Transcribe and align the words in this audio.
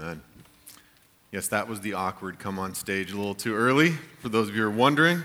Amen. 0.00 0.22
Yes, 1.32 1.48
that 1.48 1.66
was 1.66 1.80
the 1.80 1.94
awkward 1.94 2.38
come 2.38 2.56
on 2.56 2.72
stage 2.72 3.10
a 3.10 3.16
little 3.16 3.34
too 3.34 3.56
early, 3.56 3.94
for 4.20 4.28
those 4.28 4.48
of 4.48 4.54
you 4.54 4.62
who 4.62 4.68
are 4.68 4.70
wondering. 4.70 5.24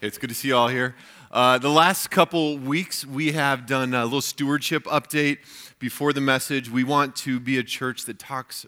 It's 0.00 0.16
good 0.16 0.28
to 0.28 0.34
see 0.34 0.48
you 0.48 0.56
all 0.56 0.68
here. 0.68 0.94
Uh, 1.32 1.58
the 1.58 1.68
last 1.68 2.08
couple 2.08 2.56
weeks, 2.56 3.04
we 3.04 3.32
have 3.32 3.66
done 3.66 3.94
a 3.94 4.04
little 4.04 4.20
stewardship 4.20 4.84
update 4.84 5.38
before 5.80 6.12
the 6.12 6.20
message. 6.20 6.70
We 6.70 6.84
want 6.84 7.16
to 7.16 7.40
be 7.40 7.58
a 7.58 7.64
church 7.64 8.04
that 8.04 8.20
talks 8.20 8.64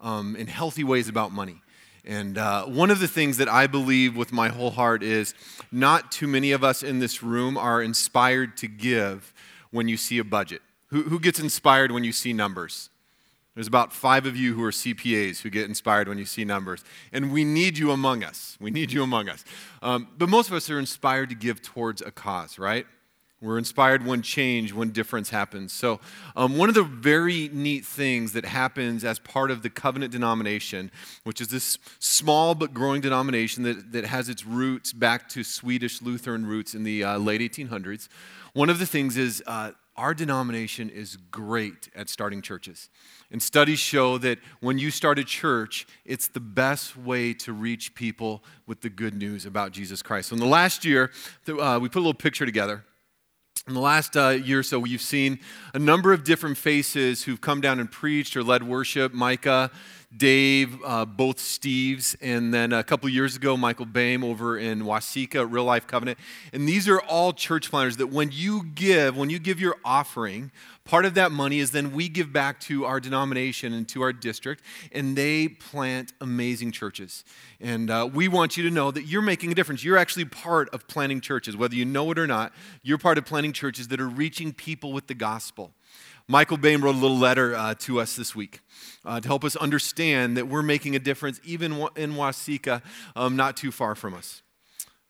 um, 0.00 0.34
in 0.34 0.46
healthy 0.46 0.82
ways 0.82 1.10
about 1.10 1.32
money. 1.32 1.60
And 2.02 2.38
uh, 2.38 2.64
one 2.64 2.90
of 2.90 3.00
the 3.00 3.08
things 3.08 3.36
that 3.36 3.50
I 3.50 3.66
believe 3.66 4.16
with 4.16 4.32
my 4.32 4.48
whole 4.48 4.70
heart 4.70 5.02
is 5.02 5.34
not 5.70 6.10
too 6.10 6.26
many 6.26 6.52
of 6.52 6.64
us 6.64 6.82
in 6.82 7.00
this 7.00 7.22
room 7.22 7.58
are 7.58 7.82
inspired 7.82 8.56
to 8.58 8.66
give 8.66 9.34
when 9.72 9.88
you 9.88 9.98
see 9.98 10.16
a 10.16 10.24
budget. 10.24 10.62
Who, 10.86 11.02
who 11.02 11.20
gets 11.20 11.38
inspired 11.38 11.92
when 11.92 12.02
you 12.02 12.12
see 12.12 12.32
numbers? 12.32 12.88
There's 13.56 13.66
about 13.66 13.90
five 13.90 14.26
of 14.26 14.36
you 14.36 14.54
who 14.54 14.62
are 14.64 14.70
CPAs 14.70 15.40
who 15.40 15.48
get 15.48 15.66
inspired 15.66 16.08
when 16.08 16.18
you 16.18 16.26
see 16.26 16.44
numbers. 16.44 16.84
And 17.10 17.32
we 17.32 17.42
need 17.42 17.78
you 17.78 17.90
among 17.90 18.22
us. 18.22 18.58
We 18.60 18.70
need 18.70 18.92
you 18.92 19.02
among 19.02 19.30
us. 19.30 19.46
Um, 19.80 20.08
but 20.18 20.28
most 20.28 20.48
of 20.48 20.54
us 20.54 20.68
are 20.68 20.78
inspired 20.78 21.30
to 21.30 21.34
give 21.34 21.62
towards 21.62 22.02
a 22.02 22.10
cause, 22.10 22.58
right? 22.58 22.86
We're 23.40 23.56
inspired 23.56 24.04
when 24.04 24.20
change, 24.20 24.74
when 24.74 24.90
difference 24.90 25.30
happens. 25.30 25.72
So, 25.72 26.00
um, 26.36 26.58
one 26.58 26.68
of 26.68 26.74
the 26.74 26.82
very 26.82 27.48
neat 27.50 27.86
things 27.86 28.32
that 28.32 28.44
happens 28.44 29.04
as 29.04 29.18
part 29.18 29.50
of 29.50 29.62
the 29.62 29.70
covenant 29.70 30.12
denomination, 30.12 30.90
which 31.24 31.40
is 31.40 31.48
this 31.48 31.78
small 31.98 32.54
but 32.54 32.74
growing 32.74 33.00
denomination 33.00 33.62
that, 33.62 33.92
that 33.92 34.04
has 34.04 34.28
its 34.28 34.44
roots 34.44 34.92
back 34.92 35.30
to 35.30 35.44
Swedish 35.44 36.02
Lutheran 36.02 36.44
roots 36.44 36.74
in 36.74 36.82
the 36.82 37.04
uh, 37.04 37.18
late 37.18 37.40
1800s, 37.40 38.08
one 38.52 38.68
of 38.68 38.78
the 38.78 38.86
things 38.86 39.16
is 39.16 39.42
uh, 39.46 39.72
our 39.96 40.14
denomination 40.14 40.90
is 40.90 41.16
great 41.30 41.88
at 41.94 42.08
starting 42.08 42.42
churches. 42.42 42.90
And 43.30 43.42
studies 43.42 43.78
show 43.78 44.18
that 44.18 44.38
when 44.60 44.78
you 44.78 44.90
start 44.90 45.18
a 45.18 45.24
church, 45.24 45.86
it's 46.04 46.28
the 46.28 46.40
best 46.40 46.96
way 46.96 47.32
to 47.34 47.52
reach 47.52 47.94
people 47.94 48.44
with 48.66 48.82
the 48.82 48.90
good 48.90 49.14
news 49.14 49.46
about 49.46 49.72
Jesus 49.72 50.02
Christ. 50.02 50.28
So 50.28 50.34
in 50.34 50.40
the 50.40 50.46
last 50.46 50.84
year, 50.84 51.10
uh, 51.48 51.78
we 51.80 51.88
put 51.88 51.98
a 51.98 52.04
little 52.04 52.14
picture 52.14 52.46
together. 52.46 52.84
In 53.66 53.74
the 53.74 53.80
last 53.80 54.16
uh, 54.16 54.28
year 54.28 54.60
or 54.60 54.62
so, 54.62 54.84
you've 54.84 55.02
seen 55.02 55.40
a 55.74 55.78
number 55.78 56.12
of 56.12 56.22
different 56.22 56.56
faces 56.56 57.24
who've 57.24 57.40
come 57.40 57.60
down 57.60 57.80
and 57.80 57.90
preached 57.90 58.36
or 58.36 58.44
led 58.44 58.62
worship. 58.62 59.12
Micah, 59.12 59.72
Dave, 60.16 60.78
uh, 60.84 61.04
both 61.04 61.38
Steves, 61.38 62.16
and 62.20 62.54
then 62.54 62.72
a 62.72 62.82
couple 62.82 63.08
years 63.08 63.36
ago, 63.36 63.56
Michael 63.56 63.86
Bame 63.86 64.24
over 64.24 64.56
in 64.56 64.82
Waseca, 64.82 65.50
Real 65.50 65.64
Life 65.64 65.86
Covenant. 65.86 66.18
And 66.52 66.68
these 66.68 66.88
are 66.88 67.00
all 67.00 67.32
church 67.32 67.70
planners 67.70 67.96
that 67.98 68.08
when 68.08 68.30
you 68.32 68.64
give, 68.64 69.16
when 69.16 69.30
you 69.30 69.38
give 69.38 69.60
your 69.60 69.76
offering, 69.84 70.50
part 70.84 71.04
of 71.04 71.14
that 71.14 71.32
money 71.32 71.58
is 71.58 71.72
then 71.72 71.92
we 71.92 72.08
give 72.08 72.32
back 72.32 72.60
to 72.60 72.84
our 72.84 73.00
denomination 73.00 73.72
and 73.72 73.88
to 73.88 74.02
our 74.02 74.12
district, 74.12 74.62
and 74.92 75.16
they 75.16 75.48
plant 75.48 76.12
amazing 76.20 76.70
churches. 76.70 77.24
And 77.60 77.90
uh, 77.90 78.08
we 78.12 78.28
want 78.28 78.56
you 78.56 78.62
to 78.62 78.70
know 78.70 78.90
that 78.90 79.04
you're 79.04 79.22
making 79.22 79.52
a 79.52 79.54
difference. 79.54 79.82
You're 79.82 79.98
actually 79.98 80.26
part 80.26 80.68
of 80.70 80.86
planting 80.86 81.20
churches, 81.20 81.56
whether 81.56 81.74
you 81.74 81.84
know 81.84 82.10
it 82.10 82.18
or 82.18 82.26
not. 82.26 82.52
You're 82.82 82.98
part 82.98 83.18
of 83.18 83.26
planting 83.26 83.52
churches 83.52 83.88
that 83.88 84.00
are 84.00 84.08
reaching 84.08 84.52
people 84.52 84.92
with 84.92 85.08
the 85.08 85.14
gospel. 85.14 85.72
Michael 86.28 86.56
Bain 86.56 86.80
wrote 86.80 86.96
a 86.96 86.98
little 86.98 87.18
letter 87.18 87.54
uh, 87.54 87.74
to 87.80 88.00
us 88.00 88.16
this 88.16 88.34
week 88.34 88.60
uh, 89.04 89.20
to 89.20 89.28
help 89.28 89.44
us 89.44 89.54
understand 89.54 90.36
that 90.36 90.48
we're 90.48 90.62
making 90.62 90.96
a 90.96 90.98
difference 90.98 91.40
even 91.44 91.72
in 91.94 92.14
Waseca, 92.14 92.82
um, 93.14 93.36
not 93.36 93.56
too 93.56 93.70
far 93.70 93.94
from 93.94 94.12
us. 94.12 94.42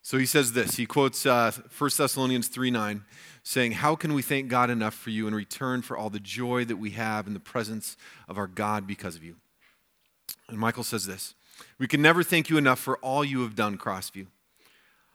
So 0.03 0.19
he 0.19 0.27
says 0.27 0.53
this. 0.53 0.77
He 0.77 0.85
quotes 0.85 1.25
uh, 1.25 1.53
1 1.77 1.91
Thessalonians 1.97 2.49
3 2.49 2.71
9, 2.71 3.05
saying, 3.43 3.73
How 3.73 3.97
can 3.97 4.13
we 4.13 4.21
thank 4.21 4.49
God 4.49 4.69
enough 4.69 4.95
for 4.95 5.11
you 5.11 5.27
in 5.27 5.35
return 5.35 5.81
for 5.81 5.97
all 5.97 6.11
the 6.11 6.21
joy 6.21 6.67
that 6.67 6.77
we 6.77 6.91
have 6.91 7.27
in 7.27 7.33
the 7.33 7.41
presence 7.41 7.97
of 8.29 8.37
our 8.37 8.47
God 8.47 8.87
because 8.87 9.17
of 9.17 9.25
you? 9.25 9.37
And 10.49 10.59
Michael 10.59 10.85
says 10.85 11.07
this 11.07 11.35
We 11.79 11.89
can 11.89 12.03
never 12.03 12.23
thank 12.23 12.51
you 12.51 12.59
enough 12.59 12.79
for 12.79 12.99
all 12.99 13.25
you 13.25 13.41
have 13.41 13.57
done, 13.57 13.79
Crossview. 13.79 14.27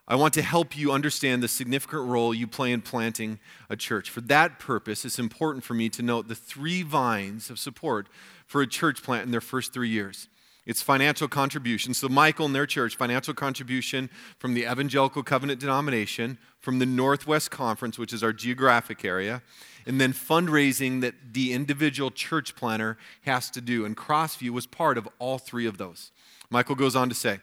I 0.08 0.16
want 0.16 0.34
to 0.34 0.42
help 0.42 0.78
you 0.78 0.92
understand 0.92 1.42
the 1.42 1.48
significant 1.48 2.08
role 2.08 2.34
you 2.34 2.48
play 2.48 2.72
in 2.72 2.82
planting 2.82 3.40
a 3.70 3.76
church. 3.76 4.10
For 4.10 4.22
that 4.22 4.60
purpose, 4.60 5.06
it's 5.06 5.20
important 5.20 5.64
for 5.64 5.74
me 5.74 5.90
to 5.90 6.02
note 6.02 6.28
the 6.28 6.36
three 6.36 6.82
vines 6.82 7.50
of 7.50 7.60
support 7.60 8.08
for 8.46 8.62
a 8.62 8.68
church 8.68 9.04
plant 9.04 9.26
in 9.26 9.32
their 9.32 9.42
first 9.42 9.74
three 9.74 9.90
years. 9.90 10.28
It's 10.66 10.82
financial 10.82 11.28
contribution. 11.28 11.94
So, 11.94 12.08
Michael 12.08 12.46
and 12.46 12.54
their 12.54 12.68
church, 12.68 12.96
financial 12.96 13.34
contribution 13.34 14.10
from 14.38 14.54
the 14.54 14.64
Evangelical 14.64 15.24
Covenant 15.24 15.60
denomination, 15.60 16.38
from 16.60 16.80
the 16.80 16.86
Northwest 16.86 17.50
Conference, 17.50 17.98
which 17.98 18.14
is 18.14 18.24
our 18.24 18.34
geographic 18.34 19.04
area, 19.04 19.42
and 19.88 20.00
then 20.00 20.14
fundraising 20.14 21.02
that 21.02 21.16
the 21.34 21.54
individual 21.54 22.12
church 22.12 22.56
planner 22.56 22.98
has 23.24 23.50
to 23.52 23.62
do. 23.62 23.86
And 23.86 23.98
Crossview 23.98 24.52
was 24.52 24.68
part 24.68 25.00
of 25.00 25.10
all 25.18 25.40
three 25.40 25.66
of 25.66 25.80
those. 25.80 26.12
Michael 26.52 26.76
goes 26.76 26.96
on 26.96 27.10
to 27.10 27.16
say, 27.16 27.40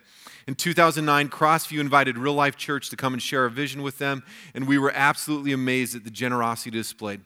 in 0.49 0.55
2009, 0.55 1.29
Crossview 1.29 1.79
invited 1.79 2.17
Real 2.17 2.33
Life 2.33 2.57
Church 2.57 2.89
to 2.89 2.97
come 2.97 3.13
and 3.13 3.23
share 3.23 3.45
a 3.45 3.51
vision 3.51 3.83
with 3.83 3.99
them, 3.99 4.23
and 4.55 4.67
we 4.67 4.79
were 4.79 4.91
absolutely 4.95 5.53
amazed 5.53 5.95
at 5.95 6.05
the 6.05 6.11
generosity 6.11 6.71
displayed. 6.71 7.21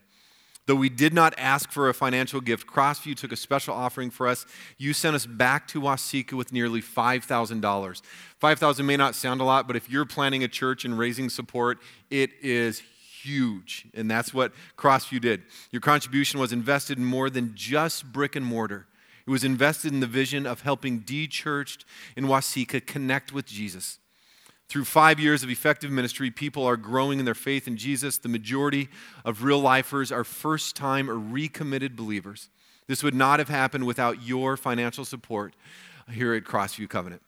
Though 0.66 0.74
we 0.74 0.88
did 0.88 1.14
not 1.14 1.32
ask 1.38 1.70
for 1.70 1.88
a 1.88 1.94
financial 1.94 2.40
gift, 2.40 2.66
Crossview 2.66 3.14
took 3.14 3.30
a 3.30 3.36
special 3.36 3.74
offering 3.74 4.10
for 4.10 4.26
us. 4.26 4.44
You 4.76 4.92
sent 4.92 5.14
us 5.14 5.24
back 5.24 5.68
to 5.68 5.80
Waseca 5.80 6.32
with 6.32 6.52
nearly 6.52 6.82
$5,000. 6.82 8.02
5,000 8.40 8.86
may 8.86 8.96
not 8.96 9.14
sound 9.14 9.40
a 9.40 9.44
lot, 9.44 9.68
but 9.68 9.76
if 9.76 9.88
you're 9.88 10.04
planning 10.04 10.42
a 10.42 10.48
church 10.48 10.84
and 10.84 10.98
raising 10.98 11.30
support, 11.30 11.78
it 12.10 12.30
is 12.42 12.82
huge. 13.22 13.86
And 13.94 14.10
that's 14.10 14.34
what 14.34 14.52
Crossview 14.76 15.20
did. 15.20 15.42
Your 15.70 15.80
contribution 15.80 16.40
was 16.40 16.52
invested 16.52 16.98
in 16.98 17.04
more 17.04 17.30
than 17.30 17.52
just 17.54 18.12
brick 18.12 18.34
and 18.34 18.44
mortar. 18.44 18.88
It 19.26 19.30
was 19.30 19.44
invested 19.44 19.92
in 19.92 20.00
the 20.00 20.06
vision 20.06 20.46
of 20.46 20.62
helping 20.62 21.00
de 21.00 21.26
churched 21.26 21.84
in 22.16 22.26
Waseca 22.26 22.84
connect 22.84 23.32
with 23.32 23.46
Jesus. 23.46 23.98
Through 24.68 24.84
five 24.86 25.20
years 25.20 25.42
of 25.42 25.50
effective 25.50 25.90
ministry, 25.90 26.30
people 26.30 26.64
are 26.64 26.78
growing 26.78 27.18
in 27.18 27.24
their 27.24 27.34
faith 27.34 27.68
in 27.68 27.76
Jesus. 27.76 28.16
The 28.16 28.28
majority 28.28 28.88
of 29.24 29.44
real 29.44 29.60
lifers 29.60 30.10
are 30.10 30.24
first 30.24 30.76
time 30.76 31.10
or 31.10 31.18
recommitted 31.18 31.94
believers. 31.94 32.48
This 32.86 33.02
would 33.02 33.14
not 33.14 33.38
have 33.38 33.48
happened 33.48 33.84
without 33.86 34.22
your 34.22 34.56
financial 34.56 35.04
support 35.04 35.54
here 36.10 36.34
at 36.34 36.44
Crossview 36.44 36.88
Covenant. 36.88 37.22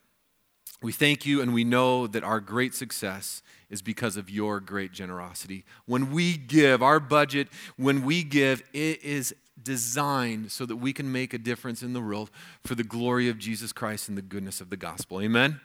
We 0.82 0.92
thank 0.92 1.24
you 1.24 1.40
and 1.40 1.54
we 1.54 1.64
know 1.64 2.06
that 2.06 2.24
our 2.24 2.40
great 2.40 2.74
success 2.74 3.42
is 3.70 3.80
because 3.80 4.16
of 4.16 4.28
your 4.28 4.60
great 4.60 4.92
generosity. 4.92 5.64
When 5.86 6.12
we 6.12 6.36
give, 6.36 6.82
our 6.82 7.00
budget, 7.00 7.48
when 7.76 8.04
we 8.04 8.22
give, 8.22 8.62
it 8.72 9.02
is 9.02 9.34
designed 9.62 10.50
so 10.50 10.66
that 10.66 10.76
we 10.76 10.92
can 10.92 11.10
make 11.10 11.32
a 11.32 11.38
difference 11.38 11.82
in 11.82 11.92
the 11.92 12.00
world 12.00 12.30
for 12.64 12.74
the 12.74 12.84
glory 12.84 13.28
of 13.28 13.38
Jesus 13.38 13.72
Christ 13.72 14.08
and 14.08 14.18
the 14.18 14.22
goodness 14.22 14.60
of 14.60 14.70
the 14.70 14.76
gospel. 14.76 15.20
Amen? 15.20 15.60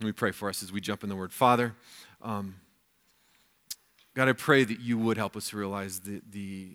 Let 0.00 0.06
me 0.06 0.12
pray 0.12 0.30
for 0.30 0.48
us 0.48 0.62
as 0.62 0.72
we 0.72 0.80
jump 0.80 1.02
in 1.02 1.08
the 1.08 1.16
word. 1.16 1.32
Father, 1.32 1.74
um, 2.22 2.56
God, 4.14 4.28
I 4.28 4.32
pray 4.32 4.64
that 4.64 4.80
you 4.80 4.98
would 4.98 5.16
help 5.16 5.36
us 5.36 5.52
realize 5.52 6.00
the, 6.00 6.22
the 6.30 6.70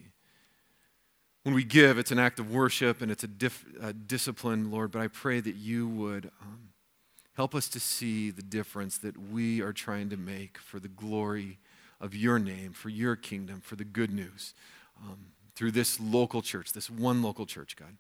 when 1.44 1.53
we 1.53 1.63
give, 1.63 2.00
it's 2.00 2.12
an 2.12 2.18
act 2.18 2.40
of 2.40 2.51
worship 2.51 3.01
and 3.01 3.12
it's 3.12 3.24
a, 3.24 3.28
dif- 3.28 3.66
a 3.79 3.94
discipline, 3.94 4.72
Lord, 4.72 4.91
but 4.91 5.01
I 5.01 5.07
pray 5.07 5.40
that 5.41 5.56
you 5.56 5.88
would 5.88 6.31
um, 6.41 6.69
help 7.35 7.53
us 7.53 7.69
to 7.69 7.79
see 7.79 8.31
the 8.31 8.41
difference 8.41 8.97
that 9.00 9.16
we 9.31 9.62
are 9.62 9.72
trying 9.74 10.09
to 10.09 10.18
make 10.18 10.57
for 10.57 10.79
the 10.79 10.88
glory 10.88 11.59
of 12.01 12.16
your 12.16 12.40
name, 12.40 12.74
for 12.74 12.90
your 12.90 13.16
kingdom, 13.16 13.62
for 13.62 13.75
the 13.75 13.84
good 13.84 14.12
news. 14.12 14.56
Um, 15.03 15.18
through 15.56 15.72
this 15.72 16.00
local 16.00 16.42
church, 16.42 16.74
this 16.74 16.90
one 16.90 17.22
local 17.22 17.46
church, 17.46 17.76
God. 17.76 17.98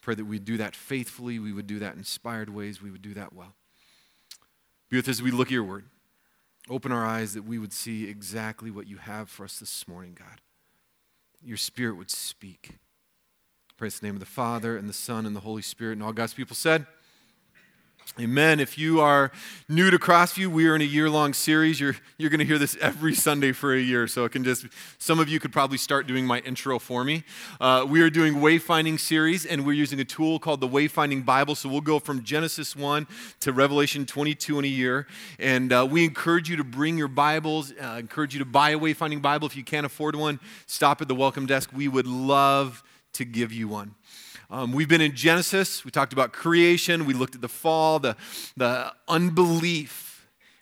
Pray 0.00 0.14
that 0.14 0.24
we 0.24 0.38
do 0.38 0.56
that 0.56 0.76
faithfully, 0.76 1.38
we 1.38 1.52
would 1.52 1.66
do 1.66 1.78
that 1.80 1.96
inspired 1.96 2.48
ways, 2.50 2.80
we 2.80 2.90
would 2.90 3.02
do 3.02 3.14
that 3.14 3.32
well. 3.32 3.54
Be 4.88 4.96
with 4.96 5.08
us 5.08 5.16
as 5.16 5.22
we 5.22 5.30
look 5.30 5.48
at 5.48 5.52
your 5.52 5.64
word. 5.64 5.84
Open 6.70 6.92
our 6.92 7.04
eyes 7.04 7.34
that 7.34 7.44
we 7.44 7.58
would 7.58 7.72
see 7.72 8.08
exactly 8.08 8.70
what 8.70 8.86
you 8.86 8.98
have 8.98 9.28
for 9.28 9.44
us 9.44 9.58
this 9.58 9.88
morning, 9.88 10.16
God. 10.18 10.40
Your 11.42 11.56
spirit 11.56 11.96
would 11.96 12.10
speak. 12.10 12.70
Praise 13.76 13.98
the 13.98 14.06
name 14.06 14.16
of 14.16 14.20
the 14.20 14.26
Father 14.26 14.76
and 14.76 14.88
the 14.88 14.94
Son 14.94 15.24
and 15.24 15.34
the 15.34 15.40
Holy 15.40 15.62
Spirit. 15.62 15.92
And 15.94 16.02
all 16.02 16.12
God's 16.12 16.34
people 16.34 16.56
said, 16.56 16.86
Amen. 18.16 18.58
If 18.58 18.76
you 18.76 19.00
are 19.00 19.30
new 19.68 19.90
to 19.90 19.98
Crossview, 19.98 20.48
we 20.48 20.66
are 20.66 20.74
in 20.74 20.80
a 20.80 20.84
year 20.84 21.08
long 21.08 21.32
series. 21.32 21.78
You're, 21.78 21.94
you're 22.16 22.30
going 22.30 22.40
to 22.40 22.44
hear 22.44 22.58
this 22.58 22.76
every 22.80 23.14
Sunday 23.14 23.52
for 23.52 23.72
a 23.72 23.78
year. 23.78 24.08
So 24.08 24.24
it 24.24 24.32
can 24.32 24.42
just, 24.42 24.66
some 24.98 25.20
of 25.20 25.28
you 25.28 25.38
could 25.38 25.52
probably 25.52 25.78
start 25.78 26.08
doing 26.08 26.26
my 26.26 26.40
intro 26.40 26.80
for 26.80 27.04
me. 27.04 27.22
Uh, 27.60 27.86
we 27.88 28.00
are 28.00 28.10
doing 28.10 28.34
wayfinding 28.34 28.98
series, 28.98 29.46
and 29.46 29.64
we're 29.64 29.74
using 29.74 30.00
a 30.00 30.04
tool 30.04 30.40
called 30.40 30.60
the 30.60 30.66
Wayfinding 30.66 31.24
Bible. 31.24 31.54
So 31.54 31.68
we'll 31.68 31.80
go 31.80 32.00
from 32.00 32.24
Genesis 32.24 32.74
1 32.74 33.06
to 33.40 33.52
Revelation 33.52 34.04
22 34.04 34.58
in 34.58 34.64
a 34.64 34.68
year. 34.68 35.06
And 35.38 35.72
uh, 35.72 35.86
we 35.88 36.04
encourage 36.04 36.50
you 36.50 36.56
to 36.56 36.64
bring 36.64 36.98
your 36.98 37.08
Bibles, 37.08 37.72
uh, 37.72 37.98
encourage 38.00 38.32
you 38.32 38.40
to 38.40 38.46
buy 38.46 38.70
a 38.70 38.78
Wayfinding 38.78 39.22
Bible. 39.22 39.46
If 39.46 39.56
you 39.56 39.64
can't 39.64 39.86
afford 39.86 40.16
one, 40.16 40.40
stop 40.66 41.00
at 41.00 41.06
the 41.06 41.14
welcome 41.14 41.46
desk. 41.46 41.70
We 41.72 41.86
would 41.86 42.06
love 42.06 42.82
to 43.12 43.24
give 43.24 43.52
you 43.52 43.68
one. 43.68 43.94
Um, 44.50 44.72
we've 44.72 44.88
been 44.88 45.02
in 45.02 45.14
Genesis. 45.14 45.84
We 45.84 45.90
talked 45.90 46.14
about 46.14 46.32
creation. 46.32 47.04
We 47.04 47.12
looked 47.12 47.34
at 47.34 47.42
the 47.42 47.50
fall, 47.50 47.98
the, 47.98 48.16
the 48.56 48.94
unbelief 49.06 50.08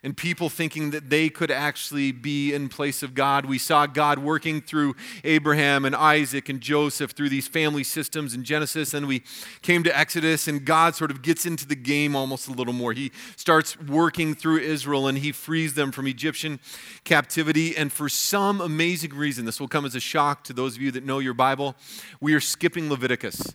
and 0.03 0.17
people 0.17 0.49
thinking 0.49 0.91
that 0.91 1.09
they 1.09 1.29
could 1.29 1.53
actually 1.53 2.11
be 2.13 2.53
in 2.53 2.69
place 2.69 3.05
of 3.05 3.15
God. 3.15 3.47
We 3.47 3.59
saw 3.59 3.87
God 3.87 4.19
working 4.19 4.61
through 4.61 4.95
Abraham 5.23 5.85
and 5.85 5.95
Isaac 5.95 6.49
and 6.49 6.61
Joseph 6.61 7.13
through 7.13 7.29
these 7.29 7.47
family 7.47 7.85
systems 7.85 8.35
in 8.35 8.45
Genesis. 8.45 8.93
And 8.93 9.07
we 9.07 9.23
came 9.63 9.85
to 9.85 9.97
Exodus, 9.97 10.49
and 10.49 10.65
God 10.65 10.95
sort 10.95 11.11
of 11.11 11.23
gets 11.23 11.47
into 11.47 11.67
the 11.67 11.77
game 11.77 12.15
almost 12.15 12.49
a 12.49 12.53
little 12.53 12.73
more. 12.73 12.93
He 12.93 13.13
starts 13.37 13.79
working 13.81 14.35
through 14.35 14.59
Israel 14.59 15.07
and 15.07 15.19
he 15.19 15.31
frees 15.31 15.75
them 15.75 15.93
from 15.93 16.07
Egyptian 16.09 16.59
captivity. 17.05 17.77
And 17.77 17.93
for 17.93 18.09
some 18.09 18.61
amazing 18.61 19.15
reason, 19.15 19.45
this 19.45 19.61
will 19.61 19.69
come 19.69 19.85
as 19.85 19.95
a 19.95 20.01
shock 20.01 20.43
to 20.45 20.53
those 20.53 20.77
of 20.77 20.83
you 20.83 20.91
that 20.93 21.05
know 21.05 21.21
your 21.21 21.35
Bible, 21.35 21.77
we 22.21 22.35
are 22.35 22.41
skipping 22.41 22.91
Leviticus. 22.91 23.55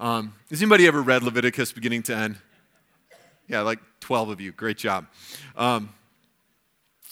Um, 0.00 0.32
has 0.48 0.62
anybody 0.62 0.86
ever 0.86 1.02
read 1.02 1.24
Leviticus 1.24 1.72
beginning 1.72 2.04
to 2.04 2.14
end? 2.14 2.36
Yeah, 3.48 3.62
like 3.62 3.80
12 3.98 4.28
of 4.30 4.40
you. 4.40 4.52
Great 4.52 4.76
job. 4.76 5.06
Um, 5.56 5.88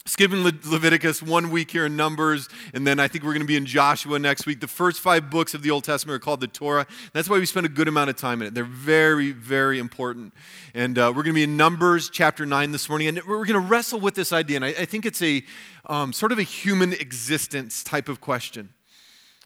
skipping 0.04 0.44
Le- 0.44 0.52
Leviticus 0.64 1.20
one 1.20 1.50
week 1.50 1.72
here 1.72 1.86
in 1.86 1.96
Numbers, 1.96 2.48
and 2.72 2.86
then 2.86 3.00
I 3.00 3.08
think 3.08 3.24
we're 3.24 3.32
going 3.32 3.40
to 3.40 3.46
be 3.46 3.56
in 3.56 3.66
Joshua 3.66 4.20
next 4.20 4.46
week. 4.46 4.60
The 4.60 4.68
first 4.68 5.00
five 5.00 5.30
books 5.30 5.52
of 5.52 5.62
the 5.62 5.70
Old 5.72 5.82
Testament 5.82 6.14
are 6.14 6.20
called 6.20 6.40
the 6.40 6.46
Torah. 6.46 6.86
That's 7.12 7.28
why 7.28 7.40
we 7.40 7.46
spend 7.46 7.66
a 7.66 7.68
good 7.68 7.88
amount 7.88 8.10
of 8.10 8.16
time 8.16 8.40
in 8.40 8.46
it. 8.46 8.54
They're 8.54 8.62
very, 8.62 9.32
very 9.32 9.80
important. 9.80 10.32
And 10.72 10.96
uh, 10.96 11.08
we're 11.08 11.24
going 11.24 11.34
to 11.34 11.40
be 11.40 11.42
in 11.42 11.56
Numbers 11.56 12.08
chapter 12.08 12.46
9 12.46 12.70
this 12.70 12.88
morning, 12.88 13.08
and 13.08 13.20
we're 13.26 13.46
going 13.46 13.60
to 13.60 13.68
wrestle 13.68 13.98
with 13.98 14.14
this 14.14 14.32
idea. 14.32 14.58
And 14.58 14.64
I, 14.64 14.68
I 14.68 14.84
think 14.84 15.06
it's 15.06 15.22
a 15.22 15.42
um, 15.86 16.12
sort 16.12 16.30
of 16.30 16.38
a 16.38 16.44
human 16.44 16.92
existence 16.92 17.82
type 17.82 18.08
of 18.08 18.20
question 18.20 18.68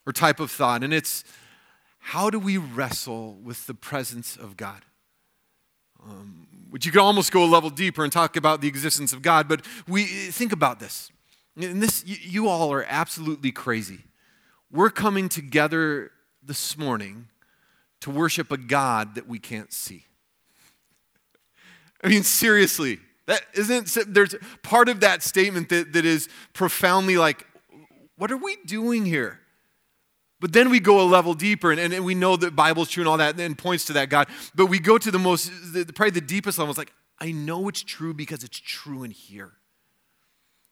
or 0.05 0.13
type 0.13 0.41
of 0.41 0.51
thought. 0.51 0.83
And 0.83 0.93
it's 0.93 1.25
how 2.01 2.31
do 2.31 2.39
we 2.39 2.57
wrestle 2.57 3.35
with 3.35 3.67
the 3.67 3.75
presence 3.75 4.37
of 4.37 4.57
God? 4.57 4.83
Um, 6.03 6.47
which 6.71 6.87
you 6.87 6.93
could 6.93 7.01
almost 7.01 7.31
go 7.31 7.45
a 7.45 7.47
level 7.47 7.71
deeper 7.71 8.03
and 8.03 8.13
talk 8.13 8.37
about 8.37 8.61
the 8.61 8.69
existence 8.69 9.13
of 9.13 9.23
God, 9.23 9.49
but 9.49 9.65
we 9.87 10.05
think 10.05 10.53
about 10.53 10.81
this. 10.81 11.11
And 11.57 11.83
this, 11.83 12.05
you, 12.07 12.17
you 12.21 12.49
all 12.49 12.73
are 12.73 12.85
absolutely 12.89 13.53
crazy. 13.53 14.01
We're 14.73 14.91
coming 14.91 15.29
together 15.29 16.11
this 16.43 16.79
morning 16.79 17.29
to 18.01 18.11
worship 18.11 18.51
a 18.51 18.57
God 18.57 19.15
that 19.15 19.29
we 19.29 19.39
can't 19.39 19.73
see. 19.73 20.07
I 22.03 22.09
mean, 22.09 22.23
seriously, 22.23 22.99
that 23.27 23.43
isn't 23.55 24.15
there's 24.15 24.35
part 24.63 24.89
of 24.89 25.01
that 25.01 25.23
statement 25.23 25.69
that, 25.69 25.93
that 25.93 26.05
is 26.05 26.29
profoundly 26.55 27.19
like, 27.19 27.47
what 28.17 28.31
are 28.31 28.37
we 28.37 28.57
doing 28.65 29.05
here? 29.05 29.41
But 30.41 30.53
then 30.53 30.71
we 30.71 30.81
go 30.81 31.01
a 31.01 31.07
level 31.07 31.35
deeper, 31.35 31.71
and, 31.71 31.81
and, 31.93 32.05
we 32.05 32.15
know 32.15 32.37
that 32.37 32.57
Bible's 32.57 32.89
true 32.89 33.03
and 33.03 33.09
all 33.09 33.19
that, 33.19 33.39
and 33.39 33.57
points 33.57 33.85
to 33.87 33.93
that 33.95 34.09
God. 34.09 34.29
But 34.55 34.67
we 34.67 34.79
go 34.79 34.97
to 34.97 35.11
the 35.11 35.19
most, 35.19 35.51
the, 35.73 35.85
probably 35.85 36.13
the 36.13 36.21
deepest 36.23 36.59
level. 36.59 36.71
It's 36.71 36.79
like, 36.79 36.93
I 37.19 37.33
know 37.33 37.69
it's 37.69 37.83
true 37.83 38.15
because 38.15 38.43
it's 38.43 38.59
true 38.59 39.03
in 39.03 39.11
here 39.11 39.53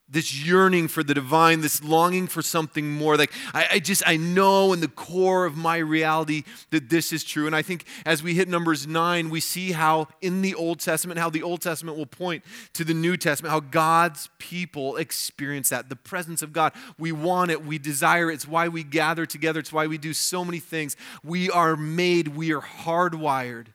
this 0.09 0.45
yearning 0.45 0.87
for 0.87 1.03
the 1.03 1.13
divine, 1.13 1.61
this 1.61 1.83
longing 1.83 2.27
for 2.27 2.41
something 2.41 2.89
more. 2.91 3.15
Like, 3.15 3.31
I, 3.53 3.67
I, 3.73 3.79
just, 3.79 4.01
I 4.05 4.17
know 4.17 4.73
in 4.73 4.79
the 4.79 4.87
core 4.87 5.45
of 5.45 5.55
my 5.55 5.77
reality 5.77 6.43
that 6.71 6.89
this 6.89 7.13
is 7.13 7.23
true. 7.23 7.45
And 7.45 7.55
I 7.55 7.61
think 7.61 7.85
as 8.05 8.23
we 8.23 8.33
hit 8.33 8.47
Numbers 8.47 8.87
9, 8.87 9.29
we 9.29 9.39
see 9.39 9.71
how 9.71 10.07
in 10.21 10.41
the 10.41 10.55
Old 10.55 10.79
Testament, 10.79 11.19
how 11.19 11.29
the 11.29 11.43
Old 11.43 11.61
Testament 11.61 11.97
will 11.97 12.07
point 12.07 12.43
to 12.73 12.83
the 12.83 12.93
New 12.93 13.17
Testament, 13.17 13.51
how 13.51 13.59
God's 13.59 14.29
people 14.39 14.97
experience 14.97 15.69
that. 15.69 15.89
The 15.89 15.95
presence 15.95 16.41
of 16.41 16.53
God. 16.53 16.73
We 16.97 17.11
want 17.11 17.51
it, 17.51 17.63
we 17.63 17.77
desire 17.77 18.31
it. 18.31 18.35
It's 18.35 18.47
why 18.47 18.67
we 18.67 18.83
gather 18.83 19.25
together, 19.25 19.59
it's 19.59 19.73
why 19.73 19.87
we 19.87 19.97
do 19.97 20.13
so 20.13 20.43
many 20.43 20.59
things. 20.59 20.95
We 21.23 21.51
are 21.51 21.75
made, 21.75 22.29
we 22.29 22.51
are 22.53 22.61
hardwired 22.61 23.67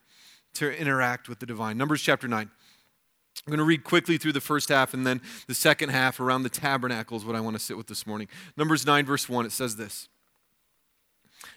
to 0.55 0.77
interact 0.77 1.29
with 1.29 1.39
the 1.39 1.47
divine. 1.47 1.77
Numbers 1.77 2.03
chapter 2.03 2.27
9. 2.27 2.51
I'm 3.47 3.51
going 3.51 3.59
to 3.59 3.65
read 3.65 3.85
quickly 3.85 4.17
through 4.17 4.33
the 4.33 4.41
first 4.41 4.71
half 4.71 4.95
and 4.95 5.07
then 5.07 5.21
the 5.49 5.55
second 5.55 5.91
half 5.91 6.19
around 6.19 6.45
the 6.45 6.49
tabernacle 6.49 7.19
is 7.19 7.27
what 7.27 7.37
I 7.37 7.41
want 7.41 7.57
to 7.57 7.63
sit 7.63 7.77
with 7.77 7.89
this 7.89 8.07
morning. 8.07 8.27
Numbers 8.57 8.87
9, 8.87 9.05
verse 9.05 9.29
1, 9.29 9.45
it 9.45 9.53
says 9.53 9.77
this 9.77 10.09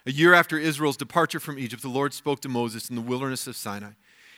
A 0.06 0.12
year 0.12 0.34
after 0.34 0.57
Israel's 0.57 0.98
departure 0.98 1.39
from 1.39 1.57
Egypt, 1.57 1.81
the 1.81 1.88
Lord 1.88 2.13
spoke 2.13 2.42
to 2.42 2.50
Moses 2.50 2.89
in 2.89 2.98
the 2.98 3.01
wilderness 3.01 3.48
of 3.48 3.56
Sinai. 3.56 3.92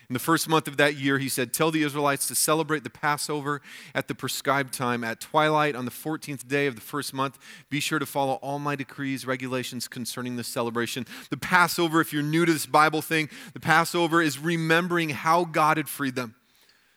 In 0.10 0.14
the 0.14 0.20
first 0.20 0.50
month 0.50 0.68
of 0.68 0.78
that 0.78 0.96
year, 0.96 1.20
he 1.20 1.30
said, 1.30 1.54
Tell 1.54 1.70
the 1.70 1.84
Israelites 1.84 2.28
to 2.28 2.36
celebrate 2.36 2.84
the 2.84 2.90
Passover 2.90 3.62
at 3.94 4.08
the 4.08 4.16
prescribed 4.16 4.74
time. 4.74 5.04
At 5.04 5.20
twilight 5.20 5.76
on 5.76 5.86
the 5.86 5.92
14th 5.92 6.48
day 6.48 6.66
of 6.66 6.74
the 6.74 6.82
first 6.82 7.14
month, 7.14 7.38
be 7.70 7.80
sure 7.80 8.00
to 8.00 8.08
follow 8.08 8.34
all 8.42 8.58
my 8.58 8.76
decrees, 8.76 9.28
regulations 9.28 9.88
concerning 9.88 10.36
this 10.36 10.48
celebration. 10.48 11.06
The 11.30 11.38
Passover, 11.38 12.02
if 12.02 12.12
you're 12.12 12.24
new 12.24 12.46
to 12.46 12.54
this 12.54 12.66
Bible 12.66 13.04
thing, 13.04 13.30
the 13.54 13.60
Passover 13.60 14.20
is 14.20 14.40
remembering 14.40 15.10
how 15.10 15.46
God 15.46 15.78
had 15.78 15.88
freed 15.88 16.16
them 16.16 16.36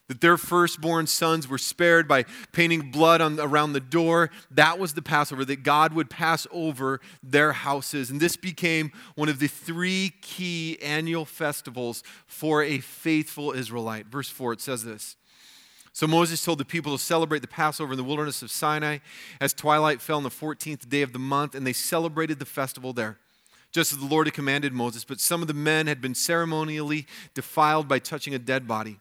that 0.09 0.21
their 0.21 0.37
firstborn 0.37 1.07
sons 1.07 1.49
were 1.49 1.59
spared 1.59 2.07
by 2.07 2.25
painting 2.53 2.91
blood 2.91 3.21
on, 3.21 3.39
around 3.41 3.73
the 3.73 3.81
door. 3.81 4.31
That 4.51 4.79
was 4.79 4.95
the 4.95 5.03
Passover, 5.03 5.45
that 5.45 5.63
God 5.63 5.93
would 5.93 6.11
pass 6.11 6.47
over 6.51 7.01
their 7.23 7.53
houses. 7.53 8.11
And 8.11 8.21
this 8.21 8.37
became 8.37 8.93
one 9.15 9.29
of 9.29 9.39
the 9.39 9.49
three 9.49 10.13
key 10.21 10.79
annual 10.83 11.25
festivals 11.25 12.03
for 12.27 12.63
a 12.63 12.79
faithful 12.79 13.53
Israelite. 13.53 14.07
Verse 14.07 14.29
4, 14.29 14.55
it 14.55 14.61
says 14.61 14.85
this. 14.85 15.17
So 15.95 16.07
Moses 16.07 16.43
told 16.43 16.59
the 16.59 16.65
people 16.65 16.97
to 16.97 17.03
celebrate 17.03 17.41
the 17.41 17.49
Passover 17.49 17.93
in 17.93 17.99
the 17.99 18.05
wilderness 18.05 18.43
of 18.43 18.51
Sinai 18.51 18.99
as 19.41 19.53
twilight 19.53 20.01
fell 20.01 20.17
on 20.17 20.23
the 20.23 20.31
14th 20.31 20.89
day 20.89 21.03
of 21.03 21.13
the 21.13 21.19
month, 21.19 21.55
and 21.55 21.67
they 21.67 21.75
celebrated 21.75 22.39
the 22.39 22.47
festival 22.47 22.93
there 22.93 23.19
just 23.73 23.91
as 23.91 23.99
the 23.99 24.07
Lord 24.07 24.27
had 24.27 24.35
commanded 24.35 24.73
Moses. 24.73 25.03
But 25.03 25.19
some 25.19 25.41
of 25.41 25.49
the 25.49 25.55
men 25.55 25.87
had 25.87 26.01
been 26.01 26.15
ceremonially 26.15 27.07
defiled 27.35 27.89
by 27.89 27.99
touching 27.99 28.35
a 28.35 28.39
dead 28.39 28.69
body. 28.69 29.01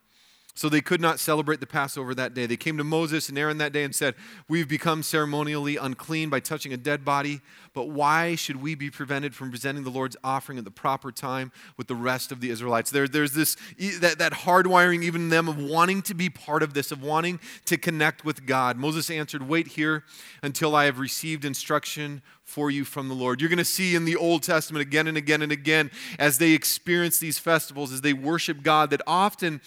So 0.53 0.68
they 0.68 0.81
could 0.81 1.00
not 1.00 1.19
celebrate 1.19 1.59
the 1.59 1.68
Passover 1.68 2.13
that 2.15 2.33
day. 2.33 2.45
They 2.45 2.57
came 2.57 2.77
to 2.77 2.83
Moses 2.83 3.30
and 3.30 3.38
Aaron 3.38 3.57
that 3.59 3.71
day 3.71 3.83
and 3.83 3.95
said, 3.95 4.15
We've 4.50 4.68
become 4.68 5.01
ceremonially 5.01 5.77
unclean 5.77 6.30
by 6.30 6.42
touching 6.42 6.74
a 6.74 6.77
dead 6.77 7.06
body, 7.06 7.42
but 7.74 7.89
why 7.89 8.36
should 8.36 8.62
we 8.62 8.75
be 8.75 8.89
prevented 8.89 9.33
from 9.33 9.50
presenting 9.50 9.83
the 9.83 9.89
Lord's 9.89 10.18
offering 10.24 10.57
at 10.57 10.65
the 10.65 10.71
proper 10.71 11.12
time 11.12 11.51
with 11.77 11.88
the 11.88 11.95
rest 11.95 12.31
of 12.31 12.42
the 12.42 12.50
Israelites? 12.50 12.92
There, 12.92 13.07
there's 13.07 13.31
this, 13.31 13.56
that, 14.00 14.19
that 14.19 14.33
hardwiring, 14.33 15.03
even 15.03 15.30
them, 15.30 15.48
of 15.48 15.57
wanting 15.57 16.01
to 16.03 16.13
be 16.13 16.30
part 16.30 16.63
of 16.63 16.74
this, 16.74 16.92
of 16.92 17.01
wanting 17.01 17.39
to 17.65 17.77
connect 17.77 18.25
with 18.25 18.45
God. 18.45 18.77
Moses 18.77 19.09
answered, 19.09 19.47
Wait 19.47 19.68
here 19.68 20.04
until 20.44 20.75
I 20.75 20.86
have 20.86 21.00
received 21.00 21.45
instruction 21.45 22.21
for 22.44 22.69
you 22.69 22.83
from 22.83 23.07
the 23.07 23.15
Lord. 23.15 23.39
You're 23.39 23.50
going 23.50 23.57
to 23.57 23.65
see 23.65 23.95
in 23.95 24.04
the 24.04 24.18
Old 24.18 24.44
Testament 24.44 24.81
again 24.81 25.07
and 25.07 25.18
again 25.18 25.42
and 25.42 25.51
again 25.51 25.89
as 26.19 26.38
they 26.38 26.51
experience 26.51 27.18
these 27.19 27.39
festivals, 27.39 27.94
as 27.94 28.01
they 28.01 28.13
worship 28.13 28.62
God, 28.62 28.89
that 28.89 29.01
often 29.07 29.62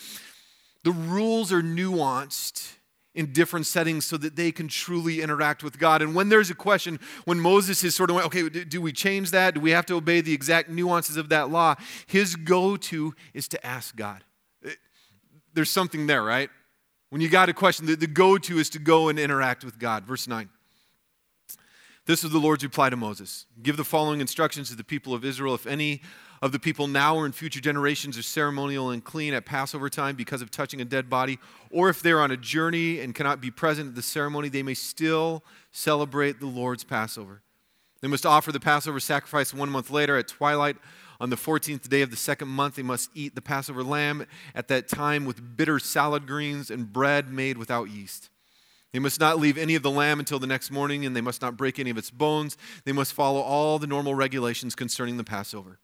the 0.85 0.93
rules 0.93 1.53
are 1.53 1.63
nuanced 1.63 2.75
in 3.15 3.33
different 3.33 3.67
settings 3.67 4.05
so 4.05 4.17
that 4.17 4.37
they 4.37 4.53
can 4.53 4.69
truly 4.69 5.23
interact 5.23 5.63
with 5.63 5.79
God. 5.79 6.03
And 6.03 6.15
when 6.15 6.29
there's 6.29 6.51
a 6.51 6.55
question, 6.55 6.99
when 7.25 7.41
Moses 7.41 7.83
is 7.85 7.95
sort 7.95 8.11
of, 8.11 8.17
okay, 8.27 8.49
do 8.49 8.83
we 8.83 8.93
change 8.93 9.31
that? 9.31 9.55
Do 9.55 9.61
we 9.61 9.71
have 9.71 9.87
to 9.87 9.95
obey 9.95 10.21
the 10.21 10.33
exact 10.33 10.69
nuances 10.69 11.17
of 11.17 11.29
that 11.31 11.49
law? 11.49 11.77
His 12.07 12.37
go 12.37 12.77
to 12.77 13.15
is 13.33 13.49
to 13.49 13.67
ask 13.67 13.95
God. 13.95 14.25
Eh, 14.65 14.71
there's 15.55 15.71
something 15.71 16.07
there, 16.07 16.23
right? 16.23 16.51
When 17.11 17.21
you 17.21 17.29
got 17.29 17.49
a 17.49 17.55
question, 17.55 17.87
the, 17.87 17.97
go 18.07 18.37
to 18.37 18.59
is 18.59 18.69
to 18.71 18.81
go 18.81 19.09
and 19.09 19.19
interact 19.19 19.65
with 19.65 19.79
God. 19.79 20.05
Verse 20.05 20.27
9. 20.27 20.49
This 22.07 22.25
is 22.25 22.31
the 22.31 22.39
Lord's 22.39 22.65
reply 22.65 22.91
to 22.91 22.97
Moses 22.97 23.47
Give 23.63 23.77
the 23.77 23.85
following 23.85 24.21
instructions 24.21 24.69
to 24.71 24.77
the 24.77 24.85
people 24.85 25.15
of 25.15 25.25
Israel. 25.25 25.55
If 25.55 25.67
any 25.67 26.03
of 26.45 26.53
the 26.53 26.59
people 26.59 26.87
now 26.87 27.17
or 27.17 27.25
in 27.25 27.33
future 27.33 27.59
generations 27.59 28.19
are 28.19 28.23
ceremonial 28.23 28.91
and 28.91 29.03
clean 29.03 29.33
at 29.33 29.47
Passover 29.47 29.89
time 29.89 30.15
because 30.15 30.43
of 30.43 30.51
touching 30.51 30.79
a 30.79 30.85
dead 30.85 31.09
body, 31.09 31.39
or 31.71 31.89
if 31.89 32.03
they're 32.03 32.21
on 32.21 32.31
a 32.31 32.37
journey 32.37 33.01
and 33.01 33.15
cannot 33.15 33.41
be 33.41 33.51
present 33.51 33.89
at 33.89 33.95
the 33.95 34.03
ceremony, 34.03 34.51
they 34.51 34.63
may 34.63 34.75
still 34.75 35.43
celebrate 35.73 36.41
the 36.41 36.47
Lord's 36.47 36.85
Passover. 36.85 37.41
They 38.03 38.09
must 38.09 38.27
offer 38.27 38.53
the 38.53 38.61
Passover 38.61 39.01
sacrifice 39.01 39.55
one 39.55 39.71
month 39.71 39.91
later 39.91 40.19
at 40.19 40.29
twilight. 40.29 40.77
On 41.19 41.31
the 41.31 41.37
14th 41.37 41.89
day 41.89 42.03
of 42.03 42.11
the 42.11 42.17
second 42.17 42.49
month, 42.49 42.75
they 42.75 42.83
must 42.83 43.09
eat 43.15 43.35
the 43.35 43.41
Passover 43.41 43.83
lamb 43.83 44.27
at 44.55 44.69
that 44.69 44.87
time 44.87 45.25
with 45.25 45.57
bitter 45.57 45.79
salad 45.79 46.27
greens 46.27 46.71
and 46.71 46.93
bread 46.93 47.33
made 47.33 47.57
without 47.57 47.89
yeast. 47.89 48.29
They 48.93 48.99
must 48.99 49.19
not 49.19 49.39
leave 49.39 49.57
any 49.57 49.77
of 49.77 49.83
the 49.83 49.91
lamb 49.91 50.19
until 50.19 50.39
the 50.39 50.47
next 50.47 50.71
morning, 50.71 51.07
and 51.07 51.17
they 51.17 51.23
must 51.23 51.41
not 51.41 51.57
break 51.57 51.79
any 51.79 51.89
of 51.89 51.97
its 51.97 52.11
bones. 52.11 52.59
They 52.85 52.93
must 52.93 53.15
follow 53.15 53.41
all 53.41 53.79
the 53.79 53.87
normal 53.87 54.15
regulations 54.15 54.75
concerning 54.75 55.17
the 55.17 55.25
Passover. 55.25 55.79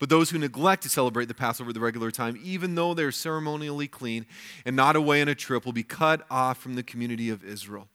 But 0.00 0.08
those 0.08 0.30
who 0.30 0.38
neglect 0.38 0.82
to 0.84 0.88
celebrate 0.88 1.26
the 1.26 1.34
Passover 1.34 1.70
at 1.70 1.74
the 1.74 1.80
regular 1.80 2.10
time, 2.10 2.40
even 2.42 2.74
though 2.74 2.94
they're 2.94 3.12
ceremonially 3.12 3.86
clean 3.86 4.26
and 4.64 4.74
not 4.74 4.96
away 4.96 5.20
on 5.20 5.28
a 5.28 5.34
trip, 5.34 5.64
will 5.64 5.74
be 5.74 5.82
cut 5.82 6.22
off 6.30 6.58
from 6.58 6.74
the 6.74 6.82
community 6.82 7.28
of 7.28 7.44
Israel. 7.44 7.86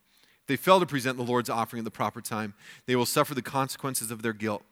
If 0.42 0.48
they 0.48 0.56
fail 0.56 0.80
to 0.80 0.86
present 0.86 1.18
the 1.18 1.24
Lord's 1.24 1.50
offering 1.50 1.80
at 1.80 1.86
the 1.86 1.92
proper 1.92 2.22
time, 2.22 2.54
they 2.86 2.96
will 2.96 3.08
suffer 3.08 3.34
the 3.34 3.42
consequences 3.42 4.12
of 4.12 4.22
their 4.22 4.34
guilt. 4.34 4.64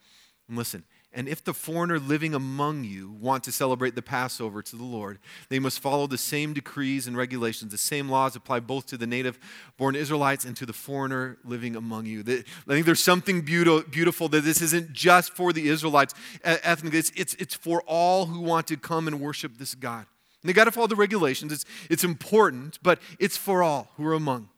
And 0.47 0.55
listen, 0.55 0.83
and 1.13 1.27
if 1.27 1.43
the 1.43 1.53
foreigner 1.53 1.99
living 1.99 2.33
among 2.33 2.83
you 2.83 3.11
want 3.11 3.43
to 3.43 3.51
celebrate 3.51 3.93
the 3.95 4.01
Passover 4.01 4.61
to 4.63 4.75
the 4.75 4.83
Lord, 4.83 5.19
they 5.49 5.59
must 5.59 5.79
follow 5.79 6.07
the 6.07 6.17
same 6.17 6.53
decrees 6.53 7.05
and 7.05 7.15
regulations. 7.15 7.71
The 7.71 7.77
same 7.77 8.09
laws 8.09 8.35
apply 8.35 8.61
both 8.61 8.87
to 8.87 8.97
the 8.97 9.05
native 9.05 9.39
born 9.77 9.95
Israelites 9.95 10.43
and 10.43 10.57
to 10.57 10.65
the 10.65 10.73
foreigner 10.73 11.37
living 11.43 11.75
among 11.75 12.07
you. 12.07 12.21
I 12.21 12.43
think 12.73 12.85
there's 12.85 13.03
something 13.03 13.41
beautiful 13.41 14.27
that 14.29 14.41
this 14.41 14.61
isn't 14.61 14.93
just 14.93 15.33
for 15.33 15.53
the 15.53 15.67
Israelites 15.67 16.13
ethnically, 16.43 16.99
it's, 16.99 17.11
it's, 17.15 17.35
it's 17.35 17.55
for 17.55 17.83
all 17.83 18.25
who 18.25 18.39
want 18.39 18.67
to 18.67 18.77
come 18.77 19.07
and 19.07 19.19
worship 19.19 19.57
this 19.57 19.75
God. 19.75 20.05
And 20.41 20.49
they 20.49 20.53
got 20.53 20.65
to 20.65 20.71
follow 20.71 20.87
the 20.87 20.95
regulations. 20.95 21.51
It's, 21.53 21.65
it's 21.89 22.03
important, 22.03 22.79
but 22.81 22.99
it's 23.19 23.37
for 23.37 23.63
all 23.63 23.89
who 23.97 24.05
are 24.07 24.13
among. 24.13 24.49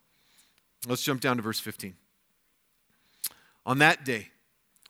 Let's 0.87 1.03
jump 1.03 1.21
down 1.21 1.37
to 1.37 1.43
verse 1.43 1.59
15. 1.59 1.95
On 3.65 3.79
that 3.79 4.05
day, 4.05 4.29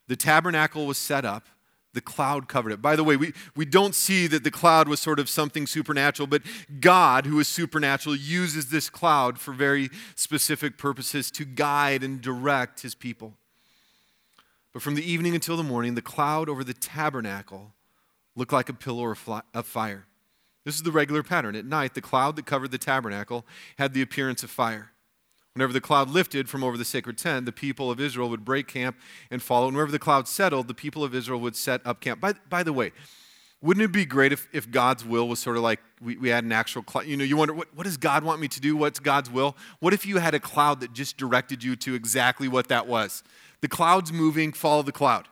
the 0.07 0.15
tabernacle 0.15 0.85
was 0.85 0.97
set 0.97 1.25
up, 1.25 1.47
the 1.95 2.01
cloud 2.01 2.47
covered 2.47 2.71
it. 2.71 2.81
By 2.81 2.95
the 2.95 3.03
way, 3.03 3.17
we, 3.17 3.33
we 3.55 3.65
don't 3.65 3.95
see 3.95 4.27
that 4.27 4.43
the 4.43 4.51
cloud 4.51 4.87
was 4.87 4.99
sort 4.99 5.19
of 5.19 5.27
something 5.27 5.65
supernatural, 5.65 6.27
but 6.27 6.43
God, 6.79 7.25
who 7.25 7.39
is 7.39 7.47
supernatural, 7.47 8.15
uses 8.15 8.69
this 8.69 8.89
cloud 8.89 9.39
for 9.39 9.53
very 9.53 9.89
specific 10.13 10.77
purposes 10.77 11.31
to 11.31 11.45
guide 11.45 12.03
and 12.03 12.21
direct 12.21 12.81
his 12.81 12.93
people. 12.93 13.33
But 14.73 14.83
from 14.83 14.95
the 14.95 15.09
evening 15.09 15.33
until 15.33 15.57
the 15.57 15.63
morning, 15.63 15.95
the 15.95 16.01
cloud 16.01 16.49
over 16.49 16.63
the 16.63 16.73
tabernacle 16.73 17.73
looked 18.35 18.53
like 18.53 18.69
a 18.69 18.73
pillar 18.73 19.15
of 19.53 19.65
fire. 19.65 20.05
This 20.65 20.75
is 20.75 20.83
the 20.83 20.91
regular 20.91 21.23
pattern. 21.23 21.55
At 21.55 21.65
night, 21.65 21.93
the 21.93 22.01
cloud 22.01 22.35
that 22.35 22.45
covered 22.45 22.71
the 22.71 22.77
tabernacle 22.77 23.45
had 23.77 23.93
the 23.93 24.01
appearance 24.01 24.43
of 24.43 24.49
fire. 24.49 24.91
Whenever 25.55 25.71
the 25.71 25.79
cloud 25.79 26.09
lifted 26.09 26.49
from 26.49 26.65
over 26.65 26.77
the 26.77 26.83
sacred 26.83 27.17
tent, 27.17 27.45
the 27.45 27.51
people 27.53 27.89
of 27.89 27.97
Israel 27.97 28.29
would 28.29 28.43
break 28.43 28.67
camp 28.67 28.97
and 29.31 29.41
follow. 29.41 29.67
And 29.67 29.75
wherever 29.77 29.91
the 29.91 29.97
cloud 29.97 30.27
settled, 30.27 30.67
the 30.67 30.73
people 30.73 31.01
of 31.01 31.15
Israel 31.15 31.39
would 31.39 31.55
set 31.55 31.79
up 31.87 32.01
camp. 32.01 32.19
By, 32.19 32.33
by 32.49 32.61
the 32.61 32.73
way, 32.73 32.91
wouldn't 33.61 33.81
it 33.85 33.93
be 33.93 34.03
great 34.03 34.33
if, 34.33 34.49
if 34.51 34.69
God's 34.69 35.05
will 35.05 35.29
was 35.29 35.39
sort 35.39 35.55
of 35.55 35.63
like 35.63 35.79
we, 36.01 36.17
we 36.17 36.27
had 36.27 36.43
an 36.43 36.51
actual 36.51 36.83
cloud? 36.83 37.05
You 37.05 37.15
know, 37.15 37.23
you 37.23 37.37
wonder, 37.37 37.53
what, 37.53 37.73
what 37.73 37.85
does 37.85 37.95
God 37.95 38.25
want 38.25 38.41
me 38.41 38.49
to 38.49 38.59
do? 38.59 38.75
What's 38.75 38.99
God's 38.99 39.31
will? 39.31 39.55
What 39.79 39.93
if 39.93 40.05
you 40.05 40.17
had 40.17 40.33
a 40.33 40.41
cloud 40.41 40.81
that 40.81 40.91
just 40.91 41.15
directed 41.15 41.63
you 41.63 41.77
to 41.77 41.95
exactly 41.95 42.49
what 42.49 42.67
that 42.67 42.85
was? 42.85 43.23
The 43.61 43.69
cloud's 43.69 44.11
moving, 44.11 44.51
follow 44.51 44.81
the 44.81 44.91
cloud. 44.91 45.29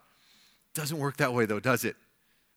Doesn't 0.73 0.99
work 0.99 1.17
that 1.17 1.33
way, 1.33 1.45
though, 1.45 1.59
does 1.59 1.83
it? 1.83 1.97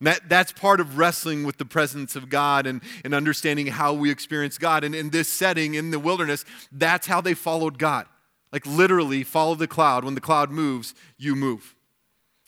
That, 0.00 0.28
that's 0.28 0.52
part 0.52 0.80
of 0.80 0.98
wrestling 0.98 1.44
with 1.44 1.56
the 1.56 1.64
presence 1.64 2.16
of 2.16 2.28
God 2.28 2.66
and, 2.66 2.82
and 3.02 3.14
understanding 3.14 3.68
how 3.68 3.94
we 3.94 4.10
experience 4.10 4.58
God. 4.58 4.84
And 4.84 4.94
in 4.94 5.10
this 5.10 5.28
setting, 5.28 5.74
in 5.74 5.90
the 5.90 5.98
wilderness, 5.98 6.44
that's 6.70 7.06
how 7.06 7.20
they 7.20 7.34
followed 7.34 7.78
God. 7.78 8.06
Like 8.52 8.66
literally, 8.66 9.24
follow 9.24 9.54
the 9.54 9.66
cloud. 9.66 10.04
When 10.04 10.14
the 10.14 10.20
cloud 10.20 10.50
moves, 10.50 10.94
you 11.16 11.34
move. 11.34 11.74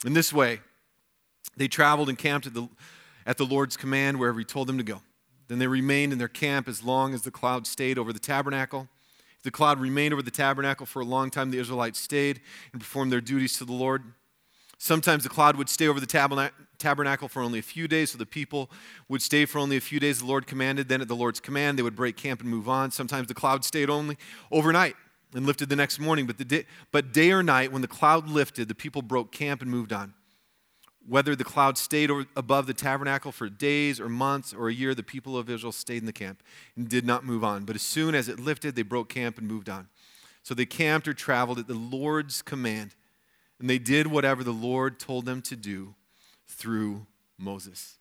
In 0.04 0.12
this 0.12 0.32
way, 0.32 0.60
they 1.56 1.68
traveled 1.68 2.08
and 2.08 2.18
camped 2.18 2.46
at 2.46 2.54
the, 2.54 2.68
at 3.26 3.38
the 3.38 3.46
Lord's 3.46 3.76
command 3.76 4.18
wherever 4.18 4.38
He 4.38 4.44
told 4.44 4.68
them 4.68 4.78
to 4.78 4.84
go. 4.84 5.00
Then 5.48 5.58
they 5.58 5.66
remained 5.66 6.12
in 6.12 6.18
their 6.18 6.28
camp 6.28 6.68
as 6.68 6.84
long 6.84 7.14
as 7.14 7.22
the 7.22 7.30
cloud 7.30 7.66
stayed 7.66 7.98
over 7.98 8.12
the 8.12 8.18
tabernacle. 8.18 8.88
If 9.38 9.42
the 9.42 9.50
cloud 9.50 9.80
remained 9.80 10.12
over 10.12 10.22
the 10.22 10.30
tabernacle 10.30 10.84
for 10.84 11.00
a 11.00 11.04
long 11.04 11.30
time, 11.30 11.50
the 11.50 11.58
Israelites 11.58 11.98
stayed 11.98 12.40
and 12.72 12.80
performed 12.80 13.10
their 13.10 13.22
duties 13.22 13.56
to 13.58 13.64
the 13.64 13.72
Lord. 13.72 14.04
Sometimes 14.76 15.22
the 15.22 15.28
cloud 15.28 15.56
would 15.56 15.68
stay 15.68 15.88
over 15.88 15.98
the 15.98 16.06
tabernacle 16.06 16.54
for 16.78 17.42
only 17.42 17.58
a 17.58 17.62
few 17.62 17.88
days, 17.88 18.12
so 18.12 18.18
the 18.18 18.26
people 18.26 18.70
would 19.08 19.22
stay 19.22 19.44
for 19.44 19.58
only 19.58 19.76
a 19.76 19.80
few 19.80 19.98
days. 19.98 20.20
The 20.20 20.26
Lord 20.26 20.46
commanded. 20.46 20.88
Then, 20.88 21.00
at 21.00 21.08
the 21.08 21.16
Lord's 21.16 21.40
command, 21.40 21.78
they 21.78 21.82
would 21.82 21.96
break 21.96 22.16
camp 22.16 22.40
and 22.40 22.48
move 22.48 22.68
on. 22.68 22.90
Sometimes 22.90 23.28
the 23.28 23.34
cloud 23.34 23.64
stayed 23.64 23.90
only 23.90 24.16
overnight 24.50 24.94
and 25.34 25.44
lifted 25.44 25.68
the 25.68 25.76
next 25.76 25.98
morning. 25.98 26.26
But, 26.26 26.38
the 26.38 26.44
day, 26.44 26.66
but 26.92 27.12
day 27.12 27.32
or 27.32 27.42
night, 27.42 27.72
when 27.72 27.82
the 27.82 27.88
cloud 27.88 28.28
lifted, 28.28 28.68
the 28.68 28.74
people 28.74 29.02
broke 29.02 29.32
camp 29.32 29.60
and 29.60 29.70
moved 29.70 29.92
on. 29.92 30.14
Whether 31.06 31.34
the 31.34 31.44
cloud 31.44 31.78
stayed 31.78 32.10
above 32.36 32.66
the 32.66 32.74
tabernacle 32.74 33.32
for 33.32 33.48
days 33.48 33.98
or 33.98 34.08
months 34.08 34.52
or 34.52 34.68
a 34.68 34.74
year, 34.74 34.94
the 34.94 35.02
people 35.02 35.38
of 35.38 35.48
Israel 35.48 35.72
stayed 35.72 35.98
in 35.98 36.06
the 36.06 36.12
camp 36.12 36.42
and 36.76 36.88
did 36.88 37.06
not 37.06 37.24
move 37.24 37.42
on. 37.42 37.64
But 37.64 37.76
as 37.76 37.82
soon 37.82 38.14
as 38.14 38.28
it 38.28 38.38
lifted, 38.38 38.76
they 38.76 38.82
broke 38.82 39.08
camp 39.08 39.38
and 39.38 39.48
moved 39.48 39.70
on. 39.70 39.88
So 40.42 40.54
they 40.54 40.66
camped 40.66 41.08
or 41.08 41.14
traveled 41.14 41.58
at 41.58 41.66
the 41.66 41.74
Lord's 41.74 42.42
command 42.42 42.94
and 43.58 43.68
they 43.68 43.78
did 43.78 44.06
whatever 44.06 44.44
the 44.44 44.52
Lord 44.52 44.98
told 45.00 45.26
them 45.26 45.42
to 45.42 45.56
do 45.56 45.94
through 46.48 47.06
Moses. 47.38 47.98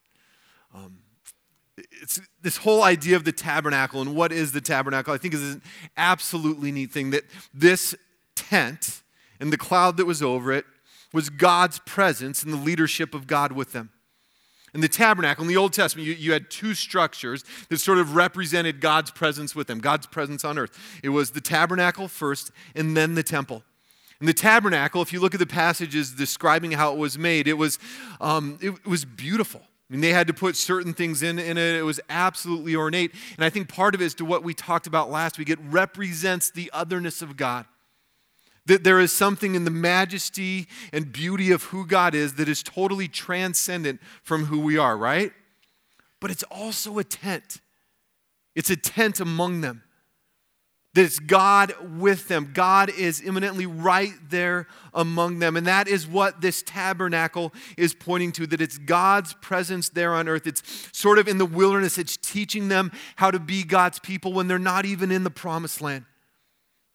Um, 0.74 1.00
it's 1.77 2.20
this 2.42 2.58
whole 2.58 2.82
idea 2.82 3.16
of 3.16 3.24
the 3.24 3.32
tabernacle 3.32 4.01
and 4.01 4.16
what 4.16 4.32
is 4.32 4.51
the 4.51 4.62
tabernacle, 4.62 5.13
I 5.13 5.18
think 5.18 5.34
is 5.34 5.56
an 5.56 5.62
absolutely 5.96 6.72
neat 6.72 6.92
thing 6.92 7.12
that 7.12 7.24
this 7.54 7.94
tent 8.36 9.04
and 9.39 9.54
the 9.54 9.58
cloud 9.58 9.98
that 9.98 10.06
was 10.06 10.24
over 10.24 10.51
it 10.51 10.66
was 11.13 11.30
God's 11.30 11.80
presence 11.80 12.44
and 12.44 12.51
the 12.51 12.58
leadership 12.58 13.13
of 13.13 13.27
God 13.27 13.51
with 13.51 13.74
them. 13.74 13.92
In 14.74 14.82
the 14.82 14.88
tabernacle, 14.88 15.44
in 15.44 15.48
the 15.48 15.58
Old 15.58 15.74
Testament, 15.74 16.08
you, 16.08 16.13
you, 16.13 16.34
had 16.34 16.51
two 16.51 16.74
structures 16.74 17.44
that 17.70 17.80
sort 17.80 17.98
of 18.00 18.16
represented 18.16 18.82
God's 18.82 19.12
presence 19.12 19.56
with 19.56 19.68
them, 19.68 19.80
God's 19.80 20.06
presence 20.06 20.44
on 20.44 20.58
earth. 20.58 20.77
It 21.01 21.10
was 21.10 21.32
the 21.32 21.42
tabernacle 21.42 22.08
first, 22.08 22.51
and 22.75 22.96
then 22.96 23.16
the 23.16 23.24
temple. 23.24 23.63
In 24.19 24.25
the 24.25 24.33
tabernacle, 24.33 25.01
if 25.01 25.13
you 25.13 25.19
look 25.19 25.36
at 25.36 25.39
the 25.39 25.45
passages 25.45 26.12
describing 26.12 26.71
how 26.71 26.91
it 26.91 26.97
was 26.97 27.17
made, 27.17 27.47
it 27.47 27.53
was, 27.53 27.77
um, 28.19 28.57
it, 28.62 28.71
it 28.71 28.88
was 28.88 29.05
beautiful. 29.05 29.62
I 29.62 29.93
mean, 29.93 30.01
they 30.01 30.12
had 30.12 30.27
to 30.27 30.33
put 30.33 30.55
certain 30.55 30.93
things 30.93 31.24
in, 31.24 31.39
in 31.39 31.57
it. 31.57 31.75
It 31.75 31.83
was 31.83 32.00
absolutely 32.09 32.75
ornate. 32.75 33.13
And 33.38 33.45
I 33.45 33.50
think 33.50 33.69
part 33.69 33.95
of 33.95 34.01
it 34.01 34.05
is 34.05 34.15
to 34.15 34.25
what 34.25 34.43
we 34.43 34.53
talked 34.53 34.88
about 34.88 35.09
last 35.09 35.38
week. 35.38 35.50
It 35.50 35.59
represents 35.62 36.50
the 36.50 36.69
otherness 36.74 37.21
of 37.21 37.38
God. 37.38 37.65
That 38.65 38.83
there 38.83 39.00
is 39.00 39.13
something 39.13 39.55
in 39.55 39.63
the 39.63 39.71
majesty 39.71 40.67
and 40.91 41.09
beauty 41.09 41.51
of 41.51 41.63
who 41.63 41.86
God 41.86 42.13
is 42.13 42.33
that 42.33 42.50
is 42.50 42.62
totally 42.63 43.07
transcendent 43.07 44.01
from 44.24 44.45
who 44.45 44.59
we 44.59 44.77
are, 44.77 44.97
right? 44.97 45.31
But 46.19 46.31
it's 46.31 46.43
also 46.43 46.97
a 46.97 47.03
tent. 47.05 47.62
It's 48.55 48.69
a 48.69 48.75
tent 48.75 49.21
among 49.21 49.62
them 49.62 49.83
that 50.98 51.04
it's 51.04 51.20
God 51.20 51.75
with 52.00 52.27
them. 52.27 52.50
God 52.56 52.89
is 52.89 53.22
immanently 53.22 53.68
right 53.68 54.16
there 54.32 54.66
among 54.96 55.38
them. 55.38 55.56
And 55.56 55.68
that 55.68 55.88
is 55.88 56.08
what 56.08 56.42
this 56.42 56.63
tabernacle 56.63 57.54
is 57.77 57.94
pointing 57.94 58.32
to 58.32 58.48
that 58.48 58.62
it's 58.62 58.80
God's 58.80 59.34
presence 59.34 59.89
there 59.89 60.16
on 60.16 60.27
earth. 60.27 60.48
It's 60.48 60.63
sort 60.92 61.20
of 61.20 61.27
in 61.27 61.38
the 61.38 61.46
wilderness, 61.46 62.00
it's 62.00 62.18
teaching 62.18 62.70
them 62.70 62.92
how 63.16 63.30
to 63.30 63.38
be 63.38 63.63
God's 63.63 64.00
people 64.00 64.34
when 64.34 64.48
they're 64.48 64.58
not 64.58 64.88
even 64.88 65.12
in 65.12 65.24
the 65.24 65.30
promised 65.30 65.82
land. 65.82 66.06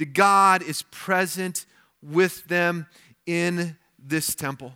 That 0.01 0.15
God 0.15 0.65
is 0.65 0.83
present 0.91 1.65
with 2.03 2.45
them 2.47 2.89
in 3.25 3.77
this 4.01 4.35
temple. 4.35 4.73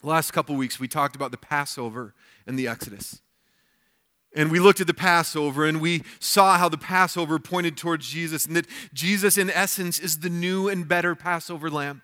The 0.00 0.08
last 0.08 0.32
couple 0.32 0.56
weeks, 0.56 0.80
we 0.80 0.88
talked 0.88 1.14
about 1.14 1.30
the 1.30 1.36
Passover 1.38 2.12
and 2.44 2.58
the 2.58 2.66
Exodus. 2.66 3.20
And 4.34 4.50
we 4.50 4.58
looked 4.58 4.80
at 4.80 4.88
the 4.88 4.94
Passover 4.94 5.64
and 5.64 5.80
we 5.80 6.02
saw 6.18 6.58
how 6.58 6.68
the 6.68 6.76
Passover 6.76 7.38
pointed 7.38 7.76
towards 7.76 8.08
Jesus 8.08 8.46
and 8.46 8.56
that 8.56 8.66
Jesus, 8.92 9.38
in 9.38 9.48
essence, 9.48 10.00
is 10.00 10.18
the 10.18 10.30
new 10.30 10.68
and 10.68 10.88
better 10.88 11.14
Passover 11.14 11.70
lamb. 11.70 12.02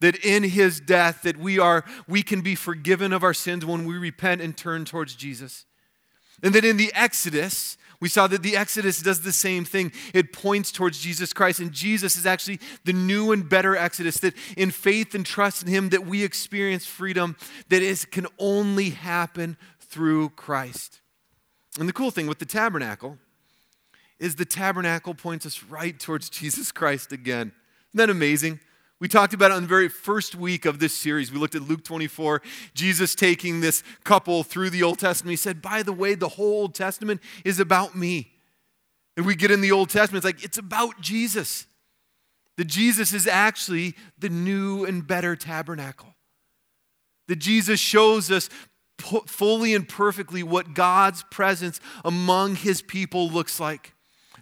That 0.00 0.16
in 0.24 0.44
his 0.44 0.80
death 0.80 1.22
that 1.22 1.36
we 1.36 1.58
are 1.58 1.84
we 2.08 2.22
can 2.22 2.40
be 2.40 2.54
forgiven 2.54 3.12
of 3.12 3.22
our 3.22 3.34
sins 3.34 3.66
when 3.66 3.84
we 3.84 3.98
repent 3.98 4.40
and 4.40 4.56
turn 4.56 4.86
towards 4.86 5.14
Jesus. 5.14 5.66
And 6.42 6.54
that 6.54 6.64
in 6.64 6.78
the 6.78 6.90
Exodus, 6.94 7.76
we 8.00 8.08
saw 8.08 8.26
that 8.28 8.42
the 8.42 8.56
Exodus 8.56 9.02
does 9.02 9.20
the 9.20 9.32
same 9.32 9.66
thing. 9.66 9.92
It 10.14 10.32
points 10.32 10.72
towards 10.72 11.00
Jesus 11.00 11.34
Christ, 11.34 11.60
and 11.60 11.70
Jesus 11.70 12.16
is 12.16 12.24
actually 12.24 12.60
the 12.84 12.94
new 12.94 13.30
and 13.30 13.46
better 13.46 13.76
Exodus. 13.76 14.16
That 14.18 14.34
in 14.56 14.70
faith 14.70 15.14
and 15.14 15.26
trust 15.26 15.62
in 15.62 15.68
Him, 15.68 15.90
that 15.90 16.06
we 16.06 16.24
experience 16.24 16.86
freedom 16.86 17.36
that 17.68 17.82
is 17.82 18.06
can 18.06 18.26
only 18.38 18.90
happen 18.90 19.58
through 19.80 20.30
Christ. 20.30 20.99
And 21.80 21.88
the 21.88 21.94
cool 21.94 22.10
thing 22.10 22.26
with 22.26 22.38
the 22.38 22.44
tabernacle 22.44 23.16
is 24.18 24.34
the 24.34 24.44
tabernacle 24.44 25.14
points 25.14 25.46
us 25.46 25.64
right 25.64 25.98
towards 25.98 26.28
Jesus 26.30 26.70
Christ 26.70 27.10
again. 27.10 27.52
Isn't 27.88 27.96
that 27.96 28.10
amazing? 28.10 28.60
We 29.00 29.08
talked 29.08 29.32
about 29.32 29.50
it 29.50 29.54
on 29.54 29.62
the 29.62 29.68
very 29.68 29.88
first 29.88 30.34
week 30.34 30.66
of 30.66 30.78
this 30.78 30.94
series. 30.94 31.32
We 31.32 31.38
looked 31.38 31.54
at 31.54 31.62
Luke 31.62 31.82
24, 31.82 32.42
Jesus 32.74 33.14
taking 33.14 33.60
this 33.60 33.82
couple 34.04 34.42
through 34.42 34.68
the 34.68 34.82
Old 34.82 34.98
Testament. 34.98 35.30
He 35.30 35.36
said, 35.36 35.62
By 35.62 35.82
the 35.82 35.94
way, 35.94 36.14
the 36.14 36.28
whole 36.28 36.60
Old 36.60 36.74
Testament 36.74 37.22
is 37.46 37.58
about 37.58 37.96
me. 37.96 38.30
And 39.16 39.24
we 39.24 39.34
get 39.34 39.50
in 39.50 39.62
the 39.62 39.72
Old 39.72 39.88
Testament, 39.88 40.22
it's 40.22 40.34
like, 40.34 40.44
it's 40.44 40.58
about 40.58 41.00
Jesus. 41.00 41.66
That 42.58 42.66
Jesus 42.66 43.14
is 43.14 43.26
actually 43.26 43.94
the 44.18 44.28
new 44.28 44.84
and 44.84 45.06
better 45.06 45.34
tabernacle. 45.34 46.14
That 47.28 47.36
Jesus 47.36 47.80
shows 47.80 48.30
us 48.30 48.50
fully 49.00 49.74
and 49.74 49.88
perfectly 49.88 50.42
what 50.42 50.74
God's 50.74 51.22
presence 51.24 51.80
among 52.04 52.56
his 52.56 52.82
people 52.82 53.28
looks 53.28 53.58
like. 53.60 53.94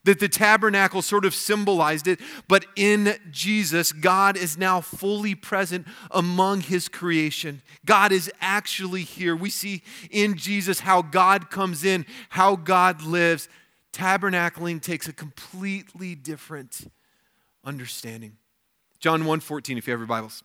That 0.05 0.21
the 0.21 0.29
tabernacle 0.29 1.03
sort 1.03 1.25
of 1.25 1.35
symbolized 1.35 2.07
it, 2.07 2.21
but 2.47 2.65
in 2.77 3.17
Jesus, 3.31 3.93
God 3.93 4.37
is 4.37 4.57
now 4.57 4.81
fully 4.81 5.35
present 5.35 5.87
among 6.11 6.63
his 6.63 6.89
creation. 6.89 7.63
God 7.85 8.13
is 8.13 8.31
actually 8.41 9.03
here. 9.03 9.37
We 9.37 9.51
see 9.51 9.83
in 10.11 10.37
Jesus 10.37 10.81
how 10.81 11.03
God 11.03 11.51
comes 11.51 11.85
in, 11.85 12.07
how 12.31 12.57
God 12.57 13.03
lives. 13.03 13.49
Tabernacling 13.93 14.81
takes 14.81 15.09
a 15.09 15.13
completely 15.13 16.15
different 16.15 16.91
understanding. 17.65 18.39
John 19.01 19.25
1:14 19.25 19.79
if 19.79 19.87
you 19.87 19.93
have 19.93 20.01
your 20.01 20.07
Bibles. 20.07 20.43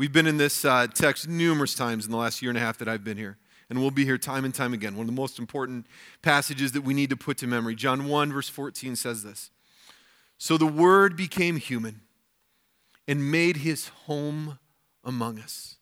We've 0.00 0.10
been 0.10 0.26
in 0.26 0.38
this 0.38 0.64
uh, 0.64 0.86
text 0.86 1.28
numerous 1.28 1.74
times 1.74 2.06
in 2.06 2.10
the 2.10 2.16
last 2.16 2.40
year 2.40 2.50
and 2.50 2.56
a 2.56 2.60
half 2.62 2.78
that 2.78 2.88
I've 2.88 3.04
been 3.04 3.18
here, 3.18 3.36
and 3.68 3.78
we'll 3.78 3.90
be 3.90 4.06
here 4.06 4.16
time 4.16 4.46
and 4.46 4.54
time 4.54 4.72
again. 4.72 4.96
One 4.96 5.02
of 5.02 5.14
the 5.14 5.20
most 5.20 5.38
important 5.38 5.86
passages 6.22 6.72
that 6.72 6.80
we 6.80 6.94
need 6.94 7.10
to 7.10 7.18
put 7.18 7.36
to 7.36 7.46
memory. 7.46 7.74
John 7.74 8.08
1, 8.08 8.32
verse 8.32 8.48
14 8.48 8.96
says 8.96 9.22
this 9.22 9.50
So 10.38 10.56
the 10.56 10.64
Word 10.66 11.18
became 11.18 11.56
human 11.56 12.00
and 13.06 13.30
made 13.30 13.58
his 13.58 13.88
home 13.88 14.58
among 15.04 15.38
us. 15.38 15.76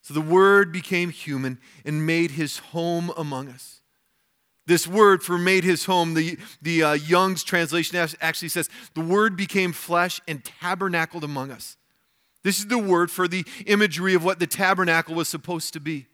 So 0.00 0.12
the 0.12 0.20
Word 0.20 0.72
became 0.72 1.10
human 1.10 1.60
and 1.84 2.04
made 2.04 2.32
his 2.32 2.58
home 2.58 3.12
among 3.16 3.48
us. 3.48 3.80
This 4.66 4.88
word 4.88 5.22
for 5.22 5.38
made 5.38 5.62
his 5.62 5.84
home, 5.84 6.14
the, 6.14 6.36
the 6.60 6.82
uh, 6.82 6.92
Young's 6.94 7.44
translation 7.44 7.96
actually 8.20 8.48
says, 8.48 8.68
the 8.94 9.00
Word 9.02 9.36
became 9.36 9.72
flesh 9.72 10.20
and 10.26 10.44
tabernacled 10.44 11.22
among 11.22 11.52
us. 11.52 11.76
This 12.44 12.58
is 12.58 12.66
the 12.66 12.78
word 12.78 13.10
for 13.10 13.28
the 13.28 13.44
imagery 13.66 14.14
of 14.14 14.24
what 14.24 14.38
the 14.38 14.46
tabernacle 14.46 15.14
was 15.14 15.28
supposed 15.28 15.72
to 15.74 15.80
be. 15.80 16.06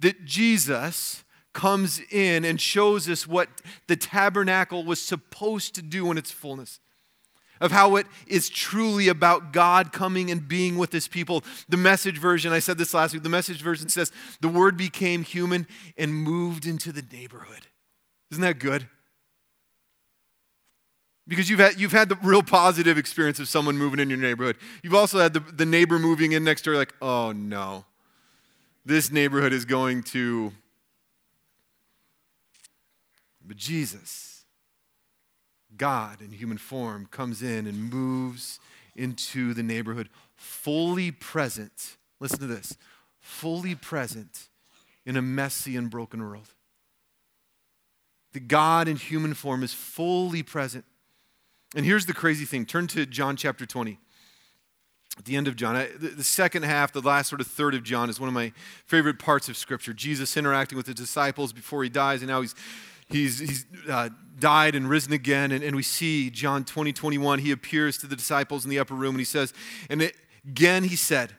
That 0.00 0.24
Jesus 0.24 1.24
comes 1.52 2.00
in 2.10 2.44
and 2.44 2.60
shows 2.60 3.08
us 3.08 3.26
what 3.26 3.48
the 3.86 3.96
tabernacle 3.96 4.84
was 4.84 5.00
supposed 5.00 5.74
to 5.76 5.82
do 5.82 6.10
in 6.10 6.18
its 6.18 6.30
fullness 6.30 6.80
of 7.60 7.70
how 7.70 7.96
it 7.96 8.06
is 8.26 8.48
truly 8.48 9.08
about 9.08 9.52
God 9.52 9.92
coming 9.92 10.30
and 10.30 10.46
being 10.46 10.76
with 10.76 10.92
his 10.92 11.06
people. 11.06 11.44
The 11.68 11.76
message 11.76 12.18
version, 12.18 12.52
I 12.52 12.58
said 12.58 12.78
this 12.78 12.92
last 12.92 13.14
week, 13.14 13.22
the 13.22 13.28
message 13.28 13.62
version 13.62 13.88
says, 13.88 14.10
the 14.40 14.48
word 14.48 14.76
became 14.76 15.22
human 15.22 15.66
and 15.96 16.12
moved 16.12 16.66
into 16.66 16.92
the 16.92 17.04
neighborhood. 17.12 17.68
Isn't 18.30 18.42
that 18.42 18.58
good? 18.58 18.88
Because 21.26 21.48
you've 21.48 21.60
had, 21.60 21.80
you've 21.80 21.92
had 21.92 22.08
the 22.08 22.16
real 22.22 22.42
positive 22.42 22.98
experience 22.98 23.38
of 23.38 23.48
someone 23.48 23.78
moving 23.78 23.98
in 23.98 24.10
your 24.10 24.18
neighborhood. 24.18 24.56
You've 24.82 24.94
also 24.94 25.18
had 25.18 25.32
the, 25.32 25.40
the 25.40 25.64
neighbor 25.64 25.98
moving 25.98 26.32
in 26.32 26.44
next 26.44 26.62
door, 26.62 26.74
like, 26.74 26.94
oh 27.00 27.32
no, 27.32 27.86
this 28.84 29.10
neighborhood 29.10 29.52
is 29.52 29.64
going 29.64 30.02
to. 30.04 30.52
But 33.46 33.56
Jesus, 33.56 34.44
God 35.76 36.20
in 36.20 36.32
human 36.32 36.58
form 36.58 37.06
comes 37.10 37.42
in 37.42 37.66
and 37.66 37.90
moves 37.90 38.60
into 38.94 39.54
the 39.54 39.62
neighborhood, 39.62 40.08
fully 40.36 41.10
present. 41.10 41.96
Listen 42.20 42.38
to 42.40 42.46
this 42.46 42.76
fully 43.24 43.74
present 43.74 44.48
in 45.06 45.16
a 45.16 45.22
messy 45.22 45.76
and 45.76 45.90
broken 45.90 46.22
world. 46.22 46.48
The 48.34 48.40
God 48.40 48.86
in 48.86 48.96
human 48.96 49.32
form 49.32 49.62
is 49.62 49.72
fully 49.72 50.42
present. 50.42 50.84
And 51.74 51.84
here's 51.84 52.06
the 52.06 52.14
crazy 52.14 52.44
thing 52.44 52.66
turn 52.66 52.86
to 52.88 53.06
John 53.06 53.36
chapter 53.36 53.66
20. 53.66 53.98
At 55.16 55.26
the 55.26 55.36
end 55.36 55.46
of 55.46 55.54
John, 55.54 55.74
the, 55.98 56.08
the 56.08 56.24
second 56.24 56.64
half, 56.64 56.92
the 56.92 57.00
last 57.00 57.28
sort 57.28 57.40
of 57.40 57.46
third 57.46 57.74
of 57.76 57.84
John, 57.84 58.10
is 58.10 58.18
one 58.18 58.28
of 58.28 58.34
my 58.34 58.52
favorite 58.84 59.20
parts 59.20 59.48
of 59.48 59.56
Scripture. 59.56 59.92
Jesus 59.92 60.36
interacting 60.36 60.76
with 60.76 60.86
the 60.86 60.94
disciples 60.94 61.52
before 61.52 61.84
he 61.84 61.88
dies, 61.88 62.20
and 62.20 62.28
now 62.28 62.40
he's 62.40 62.56
he's, 63.08 63.38
he's 63.38 63.66
uh, 63.88 64.08
died 64.38 64.74
and 64.74 64.88
risen 64.88 65.12
again. 65.12 65.52
And, 65.52 65.62
and 65.62 65.76
we 65.76 65.82
see 65.82 66.30
John 66.30 66.64
20, 66.64 66.92
21, 66.92 67.38
he 67.40 67.50
appears 67.50 67.98
to 67.98 68.06
the 68.06 68.16
disciples 68.16 68.64
in 68.64 68.70
the 68.70 68.78
upper 68.78 68.94
room 68.94 69.14
and 69.14 69.20
he 69.20 69.24
says, 69.24 69.52
and 69.88 70.02
it, 70.02 70.16
again 70.46 70.84
he 70.84 70.96
said, 70.96 71.34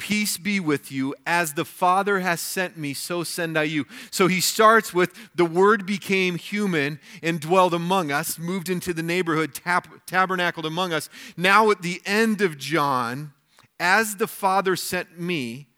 Peace 0.00 0.38
be 0.38 0.58
with 0.58 0.90
you. 0.90 1.14
As 1.26 1.52
the 1.52 1.64
Father 1.64 2.20
has 2.20 2.40
sent 2.40 2.78
me, 2.78 2.94
so 2.94 3.22
send 3.22 3.58
I 3.58 3.64
you. 3.64 3.86
So 4.10 4.28
he 4.28 4.40
starts 4.40 4.94
with 4.94 5.12
the 5.34 5.44
Word 5.44 5.84
became 5.84 6.36
human 6.36 6.98
and 7.22 7.38
dwelled 7.38 7.74
among 7.74 8.10
us, 8.10 8.38
moved 8.38 8.70
into 8.70 8.94
the 8.94 9.02
neighborhood, 9.02 9.54
tab- 9.54 10.06
tabernacled 10.06 10.64
among 10.64 10.94
us. 10.94 11.10
Now, 11.36 11.70
at 11.70 11.82
the 11.82 12.00
end 12.06 12.40
of 12.40 12.56
John, 12.56 13.34
as 13.78 14.16
the 14.16 14.26
Father 14.26 14.74
sent 14.74 15.20
me, 15.20 15.68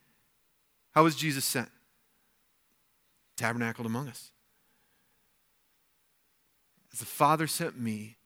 how 0.92 1.02
was 1.02 1.16
Jesus 1.16 1.44
sent? 1.44 1.68
Tabernacled 3.36 3.86
among 3.86 4.08
us. 4.08 4.30
As 6.92 7.00
the 7.00 7.06
Father 7.06 7.48
sent 7.48 7.76
me, 7.76 8.18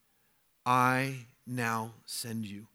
I 0.67 1.27
now 1.47 1.93
send 2.05 2.45
you. 2.45 2.67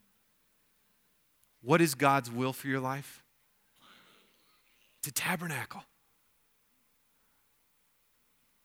What 1.62 1.80
is 1.80 1.94
God's 1.94 2.30
will 2.30 2.52
for 2.52 2.66
your 2.66 2.80
life? 2.80 3.22
To 5.02 5.12
tabernacle. 5.12 5.82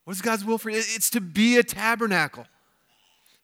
What 0.05 0.15
is 0.15 0.21
God's 0.21 0.45
will 0.45 0.57
for 0.57 0.69
you? 0.69 0.77
It's 0.77 1.09
to 1.11 1.21
be 1.21 1.57
a 1.57 1.63
tabernacle. 1.63 2.45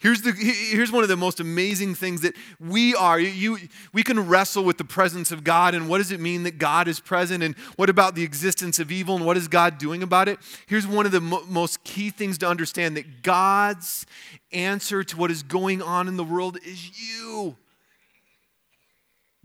Here's, 0.03 0.21
the, 0.21 0.33
here's 0.33 0.91
one 0.91 1.03
of 1.03 1.07
the 1.07 1.15
most 1.15 1.39
amazing 1.39 1.95
things 1.95 2.21
that 2.21 2.33
we 2.59 2.93
are. 2.93 3.17
You, 3.17 3.57
we 3.93 4.03
can 4.03 4.27
wrestle 4.27 4.65
with 4.65 4.77
the 4.77 4.83
presence 4.83 5.31
of 5.31 5.45
God 5.45 5.75
and 5.75 5.87
what 5.87 5.99
does 5.99 6.11
it 6.11 6.19
mean 6.19 6.43
that 6.43 6.57
God 6.57 6.89
is 6.89 6.99
present 6.99 7.41
and 7.41 7.55
what 7.77 7.89
about 7.89 8.13
the 8.13 8.23
existence 8.23 8.79
of 8.79 8.91
evil 8.91 9.15
and 9.15 9.25
what 9.25 9.37
is 9.37 9.47
God 9.47 9.77
doing 9.77 10.03
about 10.03 10.27
it. 10.27 10.39
Here's 10.67 10.85
one 10.85 11.05
of 11.05 11.13
the 11.13 11.21
mo- 11.21 11.45
most 11.47 11.85
key 11.85 12.09
things 12.09 12.37
to 12.39 12.47
understand 12.49 12.97
that 12.97 13.23
God's 13.23 14.05
answer 14.51 15.05
to 15.05 15.15
what 15.15 15.31
is 15.31 15.41
going 15.41 15.81
on 15.81 16.09
in 16.09 16.17
the 16.17 16.23
world 16.25 16.57
is 16.65 16.91
you. 16.99 17.55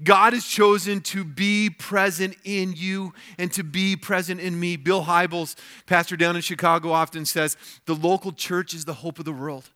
God 0.03 0.33
has 0.33 0.45
chosen 0.45 1.01
to 1.03 1.25
be 1.25 1.71
present 1.71 2.37
in 2.45 2.73
you 2.77 3.15
and 3.37 3.53
to 3.53 3.65
be 3.65 3.97
present 3.97 4.41
in 4.41 4.59
me. 4.59 4.77
Bill 4.77 5.05
Hybels, 5.05 5.57
pastor 5.87 6.17
down 6.17 6.37
in 6.37 6.43
Chicago, 6.43 6.93
often 6.93 7.25
says 7.25 7.57
the 7.87 7.97
local 7.97 8.33
church 8.33 8.75
is 8.75 8.85
the 8.85 8.95
hope 8.95 9.19
of 9.19 9.25
the 9.25 9.33
world. 9.33 9.71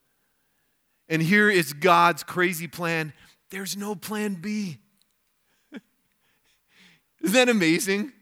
And 1.08 1.20
here 1.20 1.50
is 1.50 1.72
God's 1.72 2.22
crazy 2.22 2.68
plan. 2.68 3.12
There's 3.50 3.76
no 3.76 3.96
plan 3.96 4.34
B. 4.34 4.78
Isn't 7.20 7.34
that 7.34 7.48
amazing? 7.48 8.12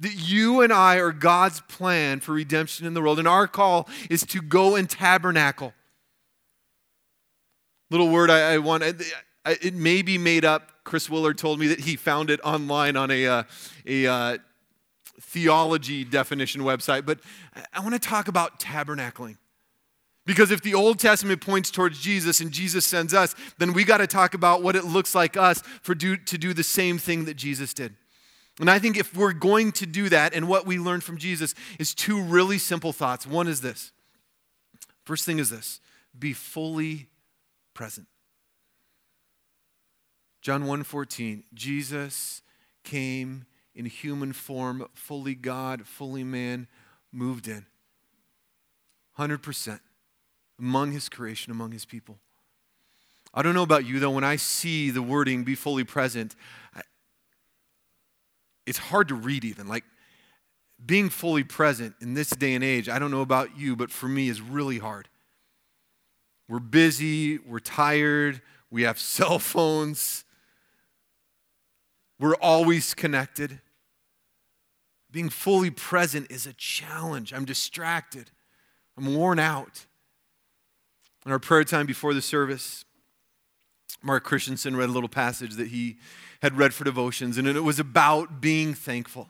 That 0.00 0.14
you 0.14 0.60
and 0.62 0.72
I 0.72 0.96
are 0.96 1.12
God's 1.12 1.60
plan 1.60 2.18
for 2.18 2.32
redemption 2.32 2.84
in 2.84 2.94
the 2.94 3.00
world. 3.00 3.20
And 3.20 3.28
our 3.28 3.46
call 3.46 3.88
is 4.10 4.22
to 4.26 4.42
go 4.42 4.74
and 4.74 4.90
tabernacle. 4.90 5.72
Little 7.90 8.08
word 8.08 8.30
I, 8.30 8.54
I 8.54 8.58
want, 8.58 8.84
I, 8.84 9.56
it 9.60 9.74
may 9.74 10.02
be 10.02 10.16
made 10.16 10.44
up. 10.44 10.70
Chris 10.84 11.10
Willard 11.10 11.38
told 11.38 11.58
me 11.58 11.66
that 11.68 11.80
he 11.80 11.96
found 11.96 12.30
it 12.30 12.40
online 12.42 12.96
on 12.96 13.10
a, 13.10 13.26
uh, 13.26 13.42
a 13.86 14.06
uh, 14.06 14.38
theology 15.20 16.04
definition 16.04 16.62
website. 16.62 17.04
But 17.04 17.20
I 17.72 17.80
want 17.80 17.94
to 17.94 17.98
talk 17.98 18.28
about 18.28 18.60
tabernacling. 18.60 19.36
Because 20.26 20.50
if 20.50 20.62
the 20.62 20.74
Old 20.74 20.98
Testament 20.98 21.40
points 21.40 21.70
towards 21.70 21.98
Jesus 21.98 22.40
and 22.40 22.52
Jesus 22.52 22.86
sends 22.86 23.12
us, 23.14 23.34
then 23.58 23.72
we 23.72 23.84
got 23.84 23.98
to 23.98 24.06
talk 24.06 24.34
about 24.34 24.62
what 24.62 24.76
it 24.76 24.84
looks 24.84 25.14
like 25.14 25.36
us 25.36 25.62
for 25.82 25.94
do, 25.94 26.16
to 26.16 26.38
do 26.38 26.52
the 26.52 26.62
same 26.62 26.98
thing 26.98 27.24
that 27.24 27.34
Jesus 27.34 27.74
did. 27.74 27.96
And 28.60 28.70
I 28.70 28.78
think 28.78 28.96
if 28.96 29.16
we're 29.16 29.32
going 29.32 29.72
to 29.72 29.86
do 29.86 30.08
that, 30.10 30.34
and 30.34 30.46
what 30.46 30.66
we 30.66 30.78
learned 30.78 31.02
from 31.02 31.16
Jesus 31.16 31.54
is 31.78 31.94
two 31.94 32.22
really 32.22 32.58
simple 32.58 32.92
thoughts. 32.92 33.26
One 33.26 33.48
is 33.48 33.62
this. 33.62 33.92
First 35.04 35.24
thing 35.24 35.38
is 35.38 35.50
this 35.50 35.80
be 36.18 36.32
fully 36.32 37.08
present. 37.80 38.06
John 40.42 40.64
1:14, 40.64 41.44
Jesus 41.54 42.42
came 42.84 43.46
in 43.74 43.86
human 43.86 44.34
form, 44.34 44.86
fully 44.92 45.34
God, 45.34 45.86
fully 45.86 46.22
man, 46.22 46.68
moved 47.10 47.48
in. 47.48 47.64
100% 49.16 49.80
among 50.58 50.92
his 50.92 51.08
creation, 51.08 51.50
among 51.50 51.72
his 51.72 51.86
people. 51.86 52.18
I 53.32 53.40
don't 53.40 53.54
know 53.54 53.62
about 53.62 53.86
you, 53.86 53.98
though, 53.98 54.10
when 54.10 54.24
I 54.24 54.36
see 54.36 54.90
the 54.90 55.00
wording 55.00 55.42
be 55.42 55.54
fully 55.54 55.84
present, 55.84 56.36
I, 56.74 56.82
it's 58.66 58.76
hard 58.76 59.08
to 59.08 59.14
read 59.14 59.42
even. 59.42 59.68
Like, 59.68 59.84
being 60.84 61.08
fully 61.08 61.44
present 61.44 61.94
in 62.02 62.12
this 62.12 62.28
day 62.28 62.52
and 62.52 62.62
age, 62.62 62.90
I 62.90 62.98
don't 62.98 63.10
know 63.10 63.22
about 63.22 63.56
you, 63.56 63.74
but 63.74 63.90
for 63.90 64.06
me 64.06 64.28
is 64.28 64.42
really 64.42 64.80
hard. 64.80 65.08
We're 66.50 66.58
busy, 66.58 67.38
we're 67.38 67.60
tired, 67.60 68.42
we 68.72 68.82
have 68.82 68.98
cell 68.98 69.38
phones, 69.38 70.24
we're 72.18 72.34
always 72.34 72.92
connected. 72.92 73.60
Being 75.12 75.28
fully 75.28 75.70
present 75.70 76.30
is 76.30 76.46
a 76.46 76.52
challenge. 76.52 77.32
I'm 77.32 77.44
distracted, 77.44 78.32
I'm 78.98 79.14
worn 79.14 79.38
out. 79.38 79.86
In 81.24 81.30
our 81.30 81.38
prayer 81.38 81.62
time 81.62 81.86
before 81.86 82.14
the 82.14 82.22
service, 82.22 82.84
Mark 84.02 84.24
Christensen 84.24 84.74
read 84.74 84.88
a 84.88 84.92
little 84.92 85.08
passage 85.08 85.54
that 85.54 85.68
he 85.68 85.98
had 86.42 86.56
read 86.56 86.74
for 86.74 86.82
devotions, 86.82 87.38
and 87.38 87.46
it 87.46 87.60
was 87.60 87.78
about 87.78 88.40
being 88.40 88.74
thankful. 88.74 89.28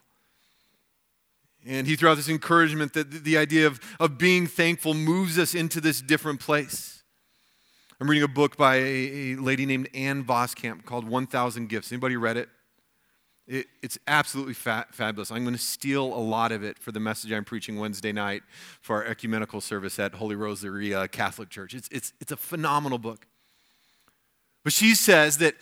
And 1.67 1.87
he 1.87 1.97
threw 1.97 2.09
out 2.09 2.15
this 2.15 2.31
encouragement 2.31 2.95
that 2.95 3.25
the 3.25 3.37
idea 3.37 3.67
of, 3.67 3.79
of 3.99 4.17
being 4.17 4.47
thankful 4.47 4.95
moves 4.95 5.39
us 5.39 5.55
into 5.55 5.83
this 5.83 6.01
different 6.01 6.41
place. 6.41 7.00
I'm 8.01 8.09
reading 8.09 8.25
a 8.25 8.29
book 8.29 8.57
by 8.57 8.77
a, 8.77 8.81
a 8.81 9.35
lady 9.37 9.67
named 9.67 9.91
Ann 9.93 10.25
Voskamp 10.25 10.87
called 10.87 11.07
1000 11.07 11.69
Gifts. 11.69 11.93
Anybody 11.93 12.17
read 12.17 12.39
it? 12.39 12.49
It, 13.47 13.67
it's 13.83 13.99
absolutely 14.07 14.55
fa- 14.55 14.87
fabulous. 14.91 15.31
I'm 15.31 15.43
going 15.43 15.55
to 15.55 15.61
steal 15.61 16.05
a 16.05 16.17
lot 16.17 16.51
of 16.51 16.65
it 16.65 16.79
for 16.79 16.93
the 16.93 17.01
message 17.01 17.31
I'm 17.31 17.45
preaching 17.45 17.79
Wednesday 17.79 18.13
night 18.13 18.43
for 18.81 18.97
our 18.97 19.05
ecumenical 19.05 19.61
service 19.61 19.99
at 19.99 20.15
Holy 20.15 20.35
Rosary 20.35 20.95
uh, 20.95 21.09
Catholic 21.09 21.51
Church. 21.51 21.75
It's, 21.75 21.89
it's, 21.93 22.15
it's 22.23 22.33
a 22.33 22.39
phenomenal 22.39 22.97
book. 22.97 23.27
But 24.65 24.73
she 24.73 24.95
says 24.95 25.37
that 25.37 25.57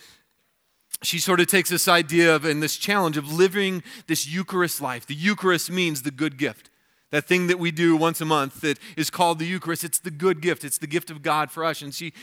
she 1.03 1.19
sort 1.19 1.41
of 1.41 1.47
takes 1.47 1.69
this 1.69 1.89
idea 1.89 2.33
of 2.33 2.45
and 2.45 2.63
this 2.63 2.77
challenge 2.77 3.17
of 3.17 3.29
living 3.29 3.83
this 4.07 4.25
Eucharist 4.29 4.79
life. 4.81 5.05
The 5.05 5.13
Eucharist 5.13 5.69
means 5.69 6.03
the 6.03 6.11
good 6.11 6.37
gift. 6.37 6.69
That 7.11 7.25
thing 7.25 7.47
that 7.47 7.57
we 7.57 7.71
do 7.71 7.95
once 7.95 8.21
a 8.21 8.25
month 8.25 8.61
that 8.61 8.77
is 8.95 9.09
called 9.09 9.39
the 9.39 9.45
Eucharist, 9.45 9.83
it's 9.83 9.99
the 9.99 10.11
good 10.11 10.41
gift. 10.41 10.63
It's 10.63 10.77
the 10.77 10.87
gift 10.87 11.09
of 11.09 11.21
God 11.21 11.49
for 11.49 11.65
us. 11.65 11.81
And 11.81 11.93
she 11.93 12.13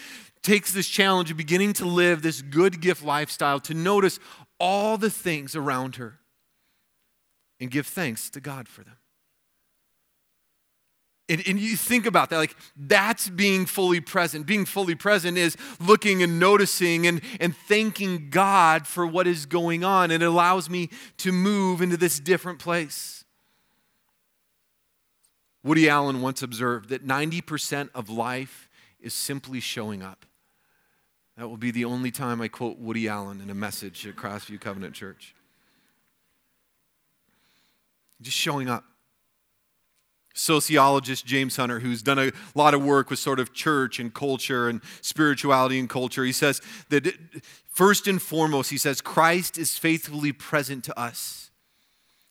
takes 0.42 0.72
this 0.72 0.86
challenge 0.86 1.30
of 1.30 1.36
beginning 1.36 1.72
to 1.74 1.84
live 1.84 2.22
this 2.22 2.40
good 2.40 2.80
gift 2.80 3.04
lifestyle 3.04 3.58
to 3.60 3.74
notice 3.74 4.20
all 4.60 4.96
the 4.96 5.10
things 5.10 5.56
around 5.56 5.96
her 5.96 6.20
and 7.58 7.70
give 7.70 7.86
thanks 7.86 8.30
to 8.30 8.40
God 8.40 8.68
for 8.68 8.84
them. 8.84 8.96
And, 11.28 11.42
and, 11.48 11.58
you 11.58 11.74
think 11.74 12.06
about 12.06 12.30
that, 12.30 12.36
like 12.36 12.54
that's 12.76 13.28
being 13.28 13.66
fully 13.66 14.00
present. 14.00 14.46
Being 14.46 14.64
fully 14.64 14.94
present 14.94 15.36
is 15.36 15.56
looking 15.80 16.22
and 16.22 16.38
noticing 16.38 17.04
and, 17.04 17.20
and 17.40 17.56
thanking 17.56 18.30
God 18.30 18.86
for 18.86 19.04
what 19.04 19.26
is 19.26 19.44
going 19.44 19.82
on. 19.82 20.12
It 20.12 20.22
allows 20.22 20.70
me 20.70 20.88
to 21.18 21.32
move 21.32 21.82
into 21.82 21.96
this 21.96 22.20
different 22.20 22.60
place. 22.60 23.24
Woody 25.66 25.88
Allen 25.88 26.22
once 26.22 26.42
observed 26.42 26.90
that 26.90 27.04
90% 27.04 27.88
of 27.92 28.08
life 28.08 28.68
is 29.00 29.12
simply 29.12 29.58
showing 29.58 30.00
up. 30.00 30.24
That 31.36 31.48
will 31.48 31.56
be 31.56 31.72
the 31.72 31.84
only 31.84 32.12
time 32.12 32.40
I 32.40 32.46
quote 32.46 32.78
Woody 32.78 33.08
Allen 33.08 33.40
in 33.40 33.50
a 33.50 33.54
message 33.54 34.06
at 34.06 34.14
Crossview 34.14 34.60
Covenant 34.60 34.94
Church. 34.94 35.34
Just 38.22 38.36
showing 38.36 38.68
up 38.68 38.84
sociologist 40.34 41.26
James 41.26 41.56
Hunter, 41.56 41.80
who's 41.80 42.00
done 42.00 42.20
a 42.20 42.30
lot 42.54 42.72
of 42.72 42.84
work 42.84 43.10
with 43.10 43.18
sort 43.18 43.40
of 43.40 43.52
church 43.52 43.98
and 43.98 44.14
culture 44.14 44.68
and 44.68 44.80
spirituality 45.00 45.80
and 45.80 45.88
culture, 45.88 46.24
he 46.24 46.32
says 46.32 46.62
that 46.90 47.12
first 47.68 48.06
and 48.06 48.22
foremost, 48.22 48.70
he 48.70 48.78
says, 48.78 49.00
Christ 49.00 49.58
is 49.58 49.76
faithfully 49.76 50.32
present 50.32 50.84
to 50.84 50.96
us. 50.98 51.45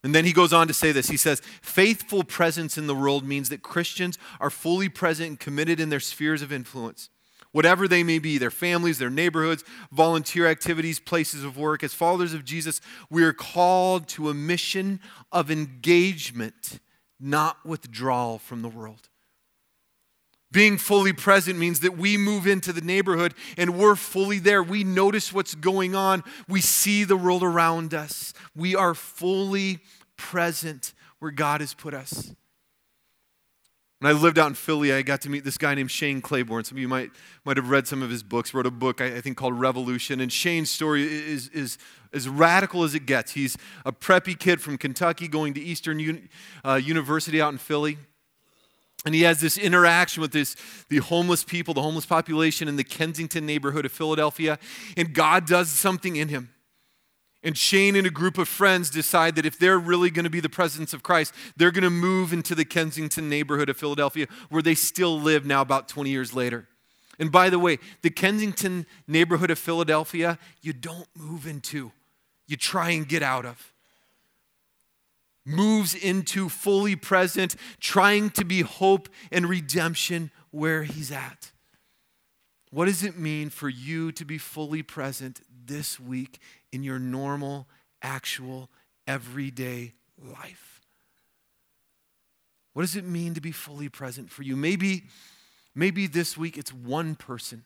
And 0.06 0.14
then 0.14 0.24
he 0.24 0.34
goes 0.34 0.54
on 0.54 0.68
to 0.68 0.74
say 0.74 0.92
this. 0.92 1.10
He 1.10 1.18
says, 1.18 1.42
faithful 1.64 2.24
presence 2.24 2.78
in 2.78 2.86
the 2.86 2.94
world 2.94 3.26
means 3.26 3.50
that 3.50 3.64
Christians 3.64 4.20
are 4.40 4.52
fully 4.52 4.88
present 4.88 5.30
and 5.30 5.40
committed 5.40 5.80
in 5.80 5.90
their 5.90 6.00
spheres 6.00 6.44
of 6.44 6.54
influence. 6.54 7.10
Whatever 7.54 7.88
they 7.88 8.04
may 8.04 8.20
be, 8.20 8.38
their 8.38 8.52
families, 8.52 9.00
their 9.00 9.10
neighborhoods, 9.10 9.64
volunteer 9.92 10.46
activities, 10.46 11.00
places 11.00 11.44
of 11.44 11.58
work, 11.58 11.84
as 11.84 11.96
followers 11.96 12.36
of 12.36 12.46
Jesus, 12.46 12.82
we 13.10 13.24
are 13.24 13.34
called 13.34 14.08
to 14.10 14.30
a 14.30 14.34
mission 14.36 15.00
of 15.32 15.50
engagement 15.50 16.80
not 17.20 17.66
withdrawal 17.66 18.38
from 18.38 18.62
the 18.62 18.70
world. 18.70 19.10
Being 20.56 20.78
fully 20.78 21.12
present 21.12 21.60
means 21.60 21.82
that 21.82 21.98
we 21.98 22.16
move 22.16 22.48
into 22.48 22.72
the 22.72 22.80
neighborhood 22.80 23.34
and 23.58 23.78
we're 23.78 23.98
fully 23.98 24.40
there. 24.40 24.64
We 24.64 24.86
notice 24.86 25.34
what's 25.34 25.54
going 25.54 25.96
on. 25.96 26.24
We 26.48 26.62
see 26.62 27.04
the 27.04 27.18
world 27.18 27.44
around 27.44 27.94
us. 27.94 28.34
We 28.56 28.74
are 28.74 28.96
fully 28.96 29.80
present 30.16 30.94
where 31.20 31.32
God 31.32 31.60
has 31.60 31.74
put 31.74 31.94
us. 31.94 32.32
When 34.00 34.16
I 34.16 34.18
lived 34.18 34.40
out 34.40 34.48
in 34.48 34.54
Philly, 34.54 34.94
I 34.94 35.02
got 35.02 35.20
to 35.22 35.30
meet 35.30 35.44
this 35.44 35.58
guy 35.58 35.76
named 35.76 35.92
Shane 35.92 36.22
Claiborne. 36.22 36.64
Some 36.64 36.78
of 36.78 36.82
you 36.82 36.88
might, 36.88 37.12
might 37.44 37.58
have 37.58 37.70
read 37.70 37.86
some 37.86 38.02
of 38.02 38.10
his 38.10 38.24
books. 38.24 38.54
Wrote 38.54 38.66
a 38.66 38.72
book, 38.72 39.02
I, 39.02 39.20
think, 39.20 39.36
called 39.36 39.60
Revolution. 39.60 40.22
And 40.22 40.32
Shane's 40.32 40.72
story 40.72 41.04
is, 41.04 41.50
is 41.50 41.78
as 42.14 42.30
radical 42.30 42.86
as 42.86 42.96
it 42.96 43.06
gets. 43.06 43.34
He's 43.34 43.58
a 43.86 43.92
preppy 43.92 44.40
kid 44.40 44.62
from 44.62 44.78
Kentucky 44.78 45.28
going 45.28 45.54
to 45.56 45.60
Eastern 45.60 46.00
Un- 46.00 46.30
uh, 46.64 46.76
University 46.76 47.42
out 47.42 47.52
in 47.52 47.58
Philly. 47.58 47.98
And 49.06 49.14
he 49.14 49.22
has 49.22 49.40
this 49.40 49.58
interaction 49.58 50.22
with 50.22 50.32
this, 50.32 50.56
the 50.90 50.98
homeless 50.98 51.44
people, 51.44 51.76
the 51.76 51.82
homeless 51.82 52.08
population 52.08 52.68
in 52.68 52.76
the 52.76 52.84
Kensington 52.84 53.46
neighborhood 53.46 53.86
of 53.86 53.92
Philadelphia. 53.92 54.58
And 54.98 55.14
God 55.14 55.46
does 55.46 55.70
something 55.70 56.16
in 56.16 56.30
him. 56.30 56.50
And 57.44 57.56
Shane 57.56 57.96
and 57.96 58.08
a 58.08 58.12
group 58.12 58.40
of 58.40 58.50
friends 58.50 58.90
decide 58.90 59.36
that 59.36 59.46
if 59.46 59.60
they're 59.60 59.78
really 59.78 60.10
going 60.10 60.24
to 60.24 60.32
be 60.32 60.40
the 60.40 60.50
presence 60.50 60.96
of 60.96 61.04
Christ, 61.04 61.32
they're 61.56 61.70
going 61.70 61.84
to 61.84 61.92
move 61.92 62.34
into 62.34 62.56
the 62.56 62.66
Kensington 62.66 63.30
neighborhood 63.30 63.70
of 63.70 63.78
Philadelphia, 63.78 64.26
where 64.50 64.64
they 64.64 64.74
still 64.74 65.20
live 65.20 65.46
now 65.46 65.62
about 65.62 65.88
20 65.88 66.10
years 66.10 66.34
later. 66.34 66.68
And 67.20 67.32
by 67.32 67.52
the 67.52 67.60
way, 67.60 67.78
the 68.02 68.10
Kensington 68.10 68.88
neighborhood 69.08 69.52
of 69.52 69.60
Philadelphia, 69.60 70.40
you 70.64 70.74
don't 70.74 71.08
move 71.16 71.46
into, 71.46 71.92
you 72.48 72.58
try 72.58 72.90
and 72.90 73.08
get 73.08 73.22
out 73.22 73.46
of. 73.46 73.75
Moves 75.46 75.94
into 75.94 76.50
fully 76.50 76.96
present, 76.96 77.56
trying 77.80 78.32
to 78.32 78.44
be 78.44 78.62
hope 78.62 79.10
and 79.32 79.48
redemption 79.48 80.32
where 80.50 80.84
he's 80.84 81.12
at. 81.12 81.52
What 82.72 82.86
does 82.86 83.04
it 83.04 83.18
mean 83.18 83.50
for 83.50 83.70
you 83.70 84.12
to 84.14 84.26
be 84.26 84.38
fully 84.38 84.82
present 84.82 85.42
this 85.66 86.00
week 86.00 86.40
in 86.72 86.84
your 86.84 87.00
normal, 87.00 87.68
actual, 88.02 88.70
everyday 89.08 89.94
life? 90.18 90.82
What 92.74 92.82
does 92.82 92.96
it 92.96 93.06
mean 93.06 93.34
to 93.36 93.42
be 93.42 93.54
fully 93.54 93.88
present 93.88 94.30
for 94.30 94.44
you? 94.44 94.58
Maybe, 94.58 95.04
maybe 95.74 96.08
this 96.08 96.38
week 96.38 96.58
it's 96.58 96.74
one 96.74 97.16
person. 97.16 97.64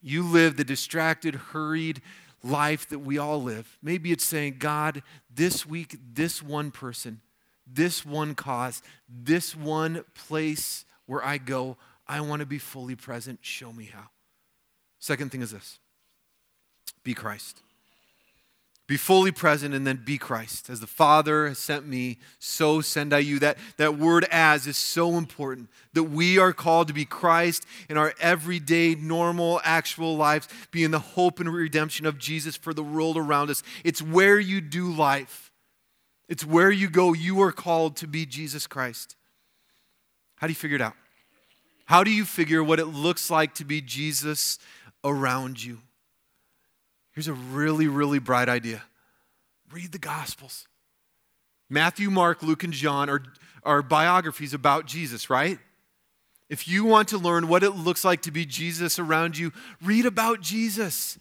You 0.00 0.22
live 0.22 0.56
the 0.56 0.64
distracted, 0.64 1.34
hurried 1.34 2.00
life 2.42 2.88
that 2.88 3.00
we 3.00 3.18
all 3.18 3.42
live. 3.42 3.78
Maybe 3.82 4.12
it's 4.12 4.24
saying, 4.24 4.56
God, 4.58 5.02
this 5.32 5.66
week, 5.66 5.96
this 6.14 6.42
one 6.42 6.70
person, 6.70 7.20
this 7.66 8.04
one 8.04 8.34
cause, 8.34 8.82
this 9.08 9.54
one 9.56 10.04
place 10.14 10.84
where 11.06 11.24
I 11.24 11.38
go, 11.38 11.76
I 12.06 12.20
want 12.20 12.40
to 12.40 12.46
be 12.46 12.58
fully 12.58 12.96
present. 12.96 13.40
Show 13.42 13.72
me 13.72 13.86
how. 13.86 14.08
Second 14.98 15.30
thing 15.32 15.42
is 15.42 15.52
this 15.52 15.78
be 17.04 17.14
Christ. 17.14 17.62
Be 18.92 18.98
fully 18.98 19.32
present 19.32 19.72
and 19.72 19.86
then 19.86 20.02
be 20.04 20.18
Christ. 20.18 20.68
As 20.68 20.80
the 20.80 20.86
Father 20.86 21.48
has 21.48 21.58
sent 21.58 21.88
me, 21.88 22.18
so 22.38 22.82
send 22.82 23.14
I 23.14 23.20
you. 23.20 23.38
That, 23.38 23.56
that 23.78 23.96
word 23.96 24.26
as 24.30 24.66
is 24.66 24.76
so 24.76 25.12
important. 25.12 25.70
That 25.94 26.02
we 26.02 26.38
are 26.38 26.52
called 26.52 26.88
to 26.88 26.92
be 26.92 27.06
Christ 27.06 27.64
in 27.88 27.96
our 27.96 28.12
everyday, 28.20 28.94
normal, 28.94 29.62
actual 29.64 30.18
lives, 30.18 30.46
be 30.72 30.84
in 30.84 30.90
the 30.90 30.98
hope 30.98 31.40
and 31.40 31.50
redemption 31.50 32.04
of 32.04 32.18
Jesus 32.18 32.54
for 32.54 32.74
the 32.74 32.82
world 32.82 33.16
around 33.16 33.48
us. 33.48 33.62
It's 33.82 34.02
where 34.02 34.38
you 34.38 34.60
do 34.60 34.92
life, 34.92 35.50
it's 36.28 36.44
where 36.44 36.70
you 36.70 36.90
go. 36.90 37.14
You 37.14 37.40
are 37.40 37.50
called 37.50 37.96
to 37.96 38.06
be 38.06 38.26
Jesus 38.26 38.66
Christ. 38.66 39.16
How 40.36 40.46
do 40.46 40.50
you 40.50 40.56
figure 40.56 40.76
it 40.76 40.82
out? 40.82 40.96
How 41.86 42.04
do 42.04 42.10
you 42.10 42.26
figure 42.26 42.62
what 42.62 42.78
it 42.78 42.88
looks 42.88 43.30
like 43.30 43.54
to 43.54 43.64
be 43.64 43.80
Jesus 43.80 44.58
around 45.02 45.64
you? 45.64 45.78
Here's 47.12 47.28
a 47.28 47.32
really, 47.32 47.88
really 47.88 48.18
bright 48.18 48.48
idea 48.48 48.82
read 49.70 49.92
the 49.92 49.98
Gospels. 49.98 50.68
Matthew, 51.70 52.10
Mark, 52.10 52.42
Luke, 52.42 52.64
and 52.64 52.74
John 52.74 53.08
are, 53.08 53.22
are 53.62 53.80
biographies 53.80 54.52
about 54.52 54.84
Jesus, 54.84 55.30
right? 55.30 55.58
If 56.50 56.68
you 56.68 56.84
want 56.84 57.08
to 57.08 57.18
learn 57.18 57.48
what 57.48 57.62
it 57.62 57.70
looks 57.70 58.04
like 58.04 58.20
to 58.22 58.30
be 58.30 58.44
Jesus 58.44 58.98
around 58.98 59.38
you, 59.38 59.52
read 59.82 60.04
about 60.04 60.42
Jesus. 60.42 61.18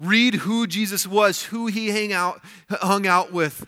Read 0.00 0.36
who 0.36 0.66
Jesus 0.66 1.06
was, 1.06 1.44
who 1.44 1.66
he 1.66 1.88
hang 1.88 2.14
out, 2.14 2.40
hung 2.70 3.06
out 3.06 3.30
with. 3.30 3.66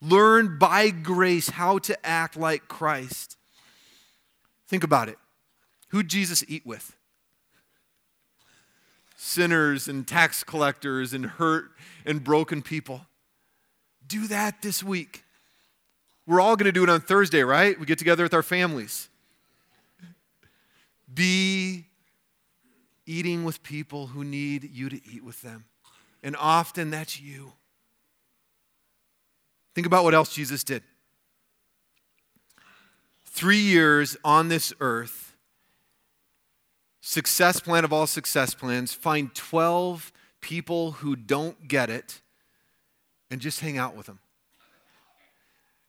Learn 0.00 0.58
by 0.58 0.88
grace 0.88 1.50
how 1.50 1.78
to 1.80 2.06
act 2.06 2.36
like 2.36 2.68
Christ. 2.68 3.36
Think 4.66 4.82
about 4.82 5.10
it. 5.10 5.18
Who'd 5.88 6.08
Jesus 6.08 6.42
eat 6.48 6.64
with? 6.64 6.96
Sinners 9.22 9.86
and 9.86 10.06
tax 10.06 10.42
collectors 10.42 11.12
and 11.12 11.24
hurt 11.24 11.70
and 12.04 12.24
broken 12.24 12.60
people. 12.60 13.06
Do 14.04 14.26
that 14.26 14.62
this 14.62 14.82
week. 14.82 15.22
We're 16.26 16.40
all 16.40 16.56
going 16.56 16.66
to 16.66 16.72
do 16.72 16.82
it 16.82 16.88
on 16.88 17.00
Thursday, 17.00 17.42
right? 17.42 17.78
We 17.78 17.86
get 17.86 17.98
together 17.98 18.24
with 18.24 18.34
our 18.34 18.42
families. 18.42 19.08
Be 21.12 21.84
eating 23.06 23.44
with 23.44 23.62
people 23.62 24.08
who 24.08 24.24
need 24.24 24.68
you 24.72 24.88
to 24.88 25.00
eat 25.08 25.22
with 25.22 25.40
them. 25.42 25.66
And 26.24 26.34
often 26.36 26.90
that's 26.90 27.20
you. 27.20 27.52
Think 29.76 29.86
about 29.86 30.02
what 30.02 30.14
else 30.14 30.34
Jesus 30.34 30.64
did. 30.64 30.82
Three 33.24 33.60
years 33.60 34.16
on 34.24 34.48
this 34.48 34.72
earth, 34.80 35.21
success 37.02 37.60
plan 37.60 37.84
of 37.84 37.92
all 37.92 38.06
success 38.06 38.54
plans 38.54 38.94
find 38.94 39.34
12 39.34 40.12
people 40.40 40.92
who 40.92 41.14
don't 41.16 41.68
get 41.68 41.90
it 41.90 42.22
and 43.30 43.40
just 43.40 43.60
hang 43.60 43.76
out 43.76 43.94
with 43.94 44.06
them. 44.06 44.20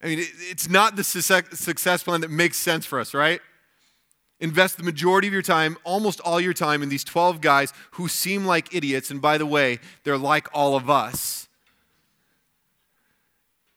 I 0.02 0.08
mean, 0.08 0.20
it's 0.20 0.68
not 0.68 0.98
the 0.98 1.04
success 1.04 2.04
plan 2.04 2.22
that 2.22 2.30
makes 2.30 2.58
sense 2.58 2.86
for 2.86 3.00
us, 3.00 3.14
right? 3.14 3.40
Invest 4.40 4.76
the 4.76 4.84
majority 4.84 5.28
of 5.28 5.34
your 5.34 5.42
time, 5.42 5.78
almost 5.86 6.20
all 6.20 6.42
your 6.42 6.52
time, 6.52 6.84
in 6.84 6.90
these 6.90 7.06
12 7.06 7.40
guys 7.40 7.72
who 7.92 8.10
seem 8.10 8.46
like 8.46 8.76
idiots. 8.76 9.10
And 9.10 9.22
by 9.22 9.38
the 9.38 9.46
way, 9.46 9.80
they're 10.04 10.18
like 10.18 10.50
all 10.54 10.76
of 10.76 10.90
us. 10.90 11.48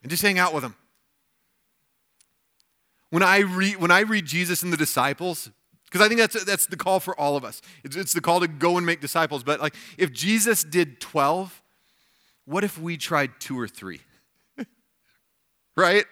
And 0.01 0.09
just 0.09 0.23
hang 0.23 0.37
out 0.37 0.53
with 0.53 0.63
them. 0.63 0.75
When 3.09 3.23
I, 3.23 3.39
read, 3.39 3.77
when 3.77 3.91
I 3.91 4.01
read 4.01 4.25
Jesus 4.25 4.63
and 4.63 4.73
the 4.73 4.77
disciples, 4.77 5.49
because 5.89 6.05
I 6.05 6.07
think 6.07 6.19
that's, 6.19 6.43
that's 6.43 6.67
the 6.67 6.77
call 6.77 6.99
for 6.99 7.17
all 7.19 7.35
of 7.35 7.43
us. 7.43 7.61
It's, 7.83 7.95
it's 7.95 8.13
the 8.13 8.21
call 8.21 8.39
to 8.41 8.47
go 8.47 8.77
and 8.77 8.85
make 8.85 9.01
disciples. 9.01 9.43
But 9.43 9.59
like, 9.59 9.75
if 9.97 10.11
Jesus 10.11 10.63
did 10.63 10.99
12, 10.99 11.61
what 12.45 12.63
if 12.63 12.77
we 12.77 12.97
tried 12.97 13.39
two 13.39 13.59
or 13.59 13.67
three? 13.67 14.01
right? 15.77 16.05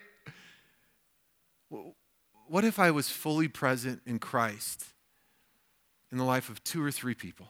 What 2.48 2.64
if 2.64 2.80
I 2.80 2.92
was 2.92 3.10
fully 3.10 3.48
present 3.48 4.02
in 4.06 4.20
Christ 4.20 4.86
in 6.16 6.20
the 6.20 6.24
life 6.24 6.50
of 6.50 6.64
two 6.64 6.82
or 6.82 6.92
three 6.92 7.14
people. 7.14 7.50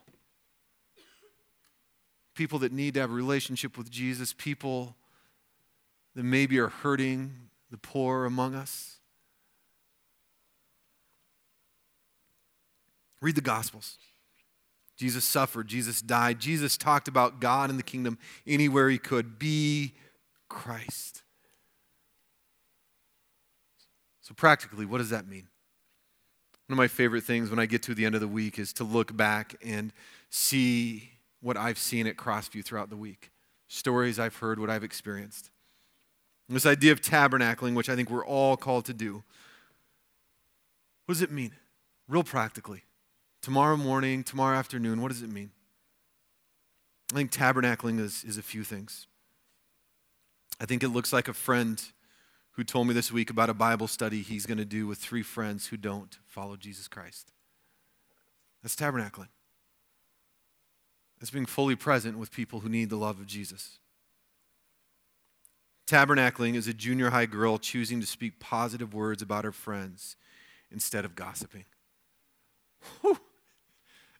People 2.33 2.57
that 2.59 2.71
need 2.71 2.95
to 2.95 2.99
have 3.01 3.11
a 3.11 3.13
relationship 3.13 3.77
with 3.77 3.91
Jesus, 3.91 4.33
people 4.33 4.95
that 6.15 6.23
maybe 6.23 6.57
are 6.57 6.69
hurting, 6.69 7.49
the 7.69 7.77
poor 7.77 8.25
among 8.25 8.55
us. 8.55 8.94
Read 13.21 13.35
the 13.35 13.41
Gospels. 13.41 13.97
Jesus 14.97 15.25
suffered, 15.25 15.67
Jesus 15.67 16.01
died, 16.01 16.39
Jesus 16.39 16.77
talked 16.77 17.07
about 17.07 17.41
God 17.41 17.69
and 17.69 17.77
the 17.77 17.83
kingdom 17.83 18.17
anywhere 18.47 18.89
he 18.89 18.97
could. 18.97 19.37
Be 19.37 19.93
Christ. 20.47 21.23
So, 24.21 24.33
practically, 24.33 24.85
what 24.85 24.99
does 24.99 25.09
that 25.09 25.27
mean? 25.27 25.47
One 26.67 26.75
of 26.75 26.77
my 26.77 26.87
favorite 26.87 27.23
things 27.23 27.49
when 27.49 27.59
I 27.59 27.67
get 27.67 27.83
to 27.83 27.93
the 27.93 28.05
end 28.05 28.15
of 28.15 28.21
the 28.21 28.27
week 28.27 28.57
is 28.57 28.73
to 28.73 28.83
look 28.83 29.15
back 29.15 29.55
and 29.63 29.93
see 30.29 31.11
what 31.41 31.57
I've 31.57 31.77
seen 31.77 32.07
at 32.07 32.15
Crossview 32.15 32.65
throughout 32.65 32.89
the 32.89 32.97
week, 32.97 33.31
stories 33.67 34.17
I've 34.17 34.37
heard, 34.37 34.59
what 34.59 34.69
I've 34.69 34.83
experienced. 34.83 35.51
This 36.49 36.65
idea 36.65 36.91
of 36.91 37.01
tabernacling, 37.01 37.75
which 37.75 37.89
I 37.89 37.95
think 37.95 38.09
we're 38.09 38.25
all 38.25 38.55
called 38.57 38.85
to 38.85 38.93
do, 38.93 39.23
what 41.05 41.13
does 41.13 41.21
it 41.21 41.31
mean? 41.31 41.51
Real 42.07 42.23
practically. 42.23 42.83
Tomorrow 43.45 43.77
morning, 43.77 44.23
tomorrow 44.23 44.57
afternoon, 44.57 45.03
what 45.03 45.11
does 45.11 45.21
it 45.21 45.29
mean? 45.29 45.51
I 47.11 47.15
think 47.15 47.31
tabernacling 47.31 47.99
is, 47.99 48.23
is 48.23 48.39
a 48.39 48.41
few 48.41 48.63
things. 48.63 49.05
I 50.59 50.65
think 50.65 50.81
it 50.81 50.89
looks 50.89 51.13
like 51.13 51.27
a 51.27 51.33
friend 51.33 51.79
who 52.53 52.63
told 52.63 52.87
me 52.87 52.95
this 52.95 53.11
week 53.11 53.29
about 53.29 53.51
a 53.51 53.53
Bible 53.53 53.87
study 53.87 54.23
he's 54.23 54.47
going 54.47 54.57
to 54.57 54.65
do 54.65 54.87
with 54.87 54.97
three 54.97 55.21
friends 55.21 55.67
who 55.67 55.77
don't 55.77 56.17
follow 56.25 56.55
Jesus 56.55 56.87
Christ. 56.87 57.33
That's 58.63 58.75
tabernacling. 58.75 59.27
That's 61.19 61.29
being 61.29 61.45
fully 61.45 61.75
present 61.75 62.17
with 62.17 62.31
people 62.31 62.61
who 62.61 62.69
need 62.69 62.89
the 62.89 62.95
love 62.95 63.19
of 63.19 63.27
Jesus. 63.27 63.77
Tabernacling 65.85 66.55
is 66.55 66.67
a 66.67 66.73
junior 66.73 67.11
high 67.11 67.27
girl 67.27 67.59
choosing 67.59 68.01
to 68.01 68.07
speak 68.07 68.39
positive 68.39 68.95
words 68.95 69.21
about 69.21 69.45
her 69.45 69.51
friends 69.51 70.15
instead 70.71 71.05
of 71.05 71.15
gossiping. 71.15 71.65
Whew. 73.01 73.19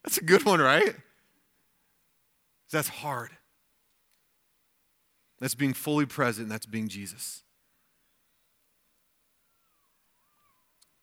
That's 0.06 0.18
a 0.18 0.24
good 0.24 0.44
one, 0.44 0.60
right? 0.60 0.94
That's 2.70 2.88
hard. 2.88 3.32
That's 5.40 5.54
being 5.54 5.74
fully 5.74 6.06
present, 6.06 6.48
that's 6.48 6.64
being 6.64 6.88
Jesus. 6.88 7.42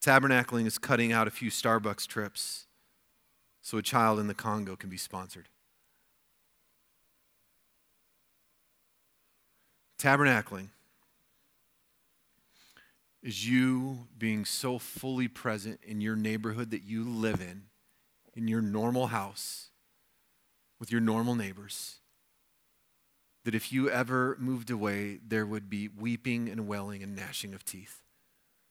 Tabernacling 0.02 0.66
is 0.66 0.78
cutting 0.78 1.12
out 1.12 1.28
a 1.28 1.30
few 1.30 1.50
Starbucks 1.50 2.06
trips 2.06 2.66
so 3.62 3.78
a 3.78 3.82
child 3.82 4.18
in 4.18 4.26
the 4.26 4.34
Congo 4.34 4.76
can 4.76 4.90
be 4.90 4.98
sponsored. 4.98 5.48
Tabernacling 9.98 10.68
is 13.22 13.48
you 13.48 14.06
being 14.18 14.44
so 14.44 14.78
fully 14.78 15.28
present 15.28 15.80
in 15.82 16.02
your 16.02 16.16
neighborhood 16.16 16.70
that 16.72 16.82
you 16.84 17.04
live 17.04 17.40
in, 17.40 17.62
in 18.34 18.48
your 18.48 18.60
normal 18.60 19.08
house, 19.08 19.70
with 20.80 20.90
your 20.90 21.00
normal 21.00 21.34
neighbors, 21.34 21.96
that 23.44 23.54
if 23.54 23.72
you 23.72 23.90
ever 23.90 24.36
moved 24.38 24.70
away, 24.70 25.20
there 25.26 25.46
would 25.46 25.68
be 25.68 25.88
weeping 25.88 26.48
and 26.48 26.66
wailing 26.66 27.02
and 27.02 27.14
gnashing 27.14 27.54
of 27.54 27.64
teeth 27.64 28.02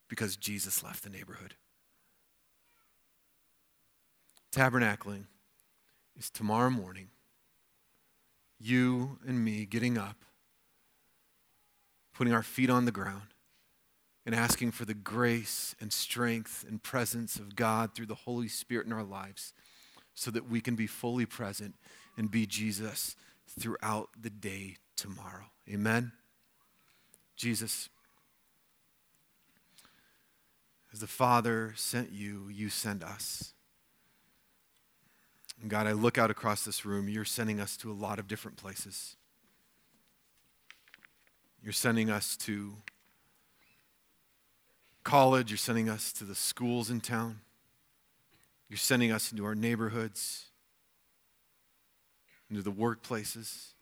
because 0.10 0.36
Jesus 0.36 0.84
left 0.84 1.04
the 1.04 1.10
neighborhood. 1.10 1.56
Tabernacling 4.52 5.26
is 6.17 6.30
tomorrow 6.30 6.69
morning, 6.69 7.10
you 8.60 9.17
and 9.26 9.43
me 9.43 9.65
getting 9.65 9.97
up, 9.97 10.26
putting 12.13 12.34
our 12.34 12.43
feet 12.43 12.69
on 12.69 12.86
the 12.86 12.91
ground, 12.91 13.32
and 14.25 14.33
asking 14.33 14.71
for 14.71 14.86
the 14.86 14.93
grace 14.93 15.75
and 15.81 15.91
strength 15.91 16.65
and 16.67 16.81
presence 16.81 17.36
of 17.38 17.55
God 17.55 17.93
through 17.93 18.05
the 18.05 18.15
Holy 18.15 18.47
Spirit 18.47 18.88
in 18.88 18.93
our 18.93 19.03
lives 19.03 19.53
so 20.13 20.31
that 20.31 20.49
we 20.49 20.62
can 20.62 20.75
be 20.75 20.88
fully 20.88 21.25
present 21.25 21.75
and 22.17 22.31
be 22.31 22.45
Jesus 22.45 23.15
throughout 23.47 24.09
the 24.19 24.29
day 24.29 24.77
tomorrow. 24.95 25.45
Amen? 25.69 26.12
Jesus. 27.36 27.89
As 30.93 30.99
the 30.99 31.07
Father 31.07 31.73
sent 31.75 32.12
you, 32.12 32.49
you 32.49 32.69
send 32.69 33.03
us. 33.03 33.53
And 35.62 35.69
God, 35.69 35.88
I 35.88 35.93
look 35.93 36.17
out 36.17 36.29
across 36.29 36.63
this 36.63 36.86
room. 36.86 37.09
You're 37.09 37.25
sending 37.25 37.59
us 37.59 37.75
to 37.77 37.91
a 37.91 37.93
lot 37.93 38.19
of 38.19 38.27
different 38.27 38.57
places. 38.57 39.15
You're 41.63 41.73
sending 41.73 42.09
us 42.09 42.36
to 42.38 42.75
college. 45.13 45.52
You're 45.52 45.60
sending 45.60 45.89
us 45.89 46.12
to 46.13 46.23
the 46.23 46.34
schools 46.34 46.89
in 46.89 46.99
town. 46.99 47.41
You're 48.67 48.78
sending 48.78 49.12
us 49.12 49.32
into 49.32 49.45
our 49.45 49.54
neighborhoods, 49.54 50.45
into 52.49 52.63
the 52.63 52.71
workplaces. 52.71 53.73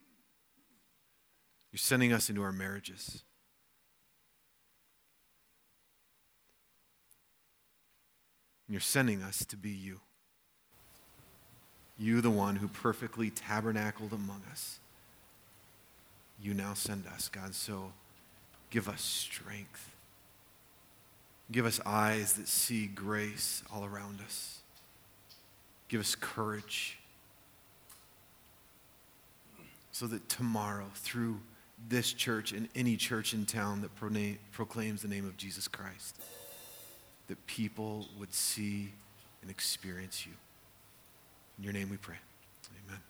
You're 1.72 1.78
sending 1.78 2.12
us 2.12 2.28
into 2.28 2.42
our 2.42 2.52
marriages. 2.52 3.22
You're 8.68 8.82
sending 8.82 9.22
us 9.22 9.42
to 9.46 9.56
be 9.56 9.70
you. 9.70 10.00
You, 11.98 12.20
the 12.20 12.28
one 12.28 12.56
who 12.56 12.68
perfectly 12.68 13.30
tabernacled 13.30 14.12
among 14.12 14.42
us. 14.50 14.80
You 16.38 16.52
now 16.52 16.74
send 16.74 17.06
us, 17.06 17.30
God. 17.30 17.54
So 17.54 17.92
give 18.68 18.86
us 18.86 19.00
strength. 19.00 19.91
Give 21.50 21.66
us 21.66 21.80
eyes 21.84 22.34
that 22.34 22.48
see 22.48 22.86
grace 22.86 23.62
all 23.72 23.84
around 23.84 24.20
us. 24.20 24.60
Give 25.88 26.00
us 26.00 26.14
courage 26.14 26.98
so 29.90 30.06
that 30.06 30.28
tomorrow, 30.28 30.86
through 30.94 31.38
this 31.88 32.12
church 32.12 32.52
and 32.52 32.68
any 32.74 32.96
church 32.96 33.34
in 33.34 33.44
town 33.44 33.82
that 33.82 33.90
proclaims 34.52 35.02
the 35.02 35.08
name 35.08 35.26
of 35.26 35.36
Jesus 35.36 35.68
Christ, 35.68 36.20
that 37.28 37.46
people 37.46 38.08
would 38.18 38.32
see 38.32 38.90
and 39.42 39.50
experience 39.50 40.26
you. 40.26 40.32
In 41.58 41.64
your 41.64 41.72
name 41.72 41.90
we 41.90 41.98
pray. 41.98 42.16
Amen. 42.86 43.00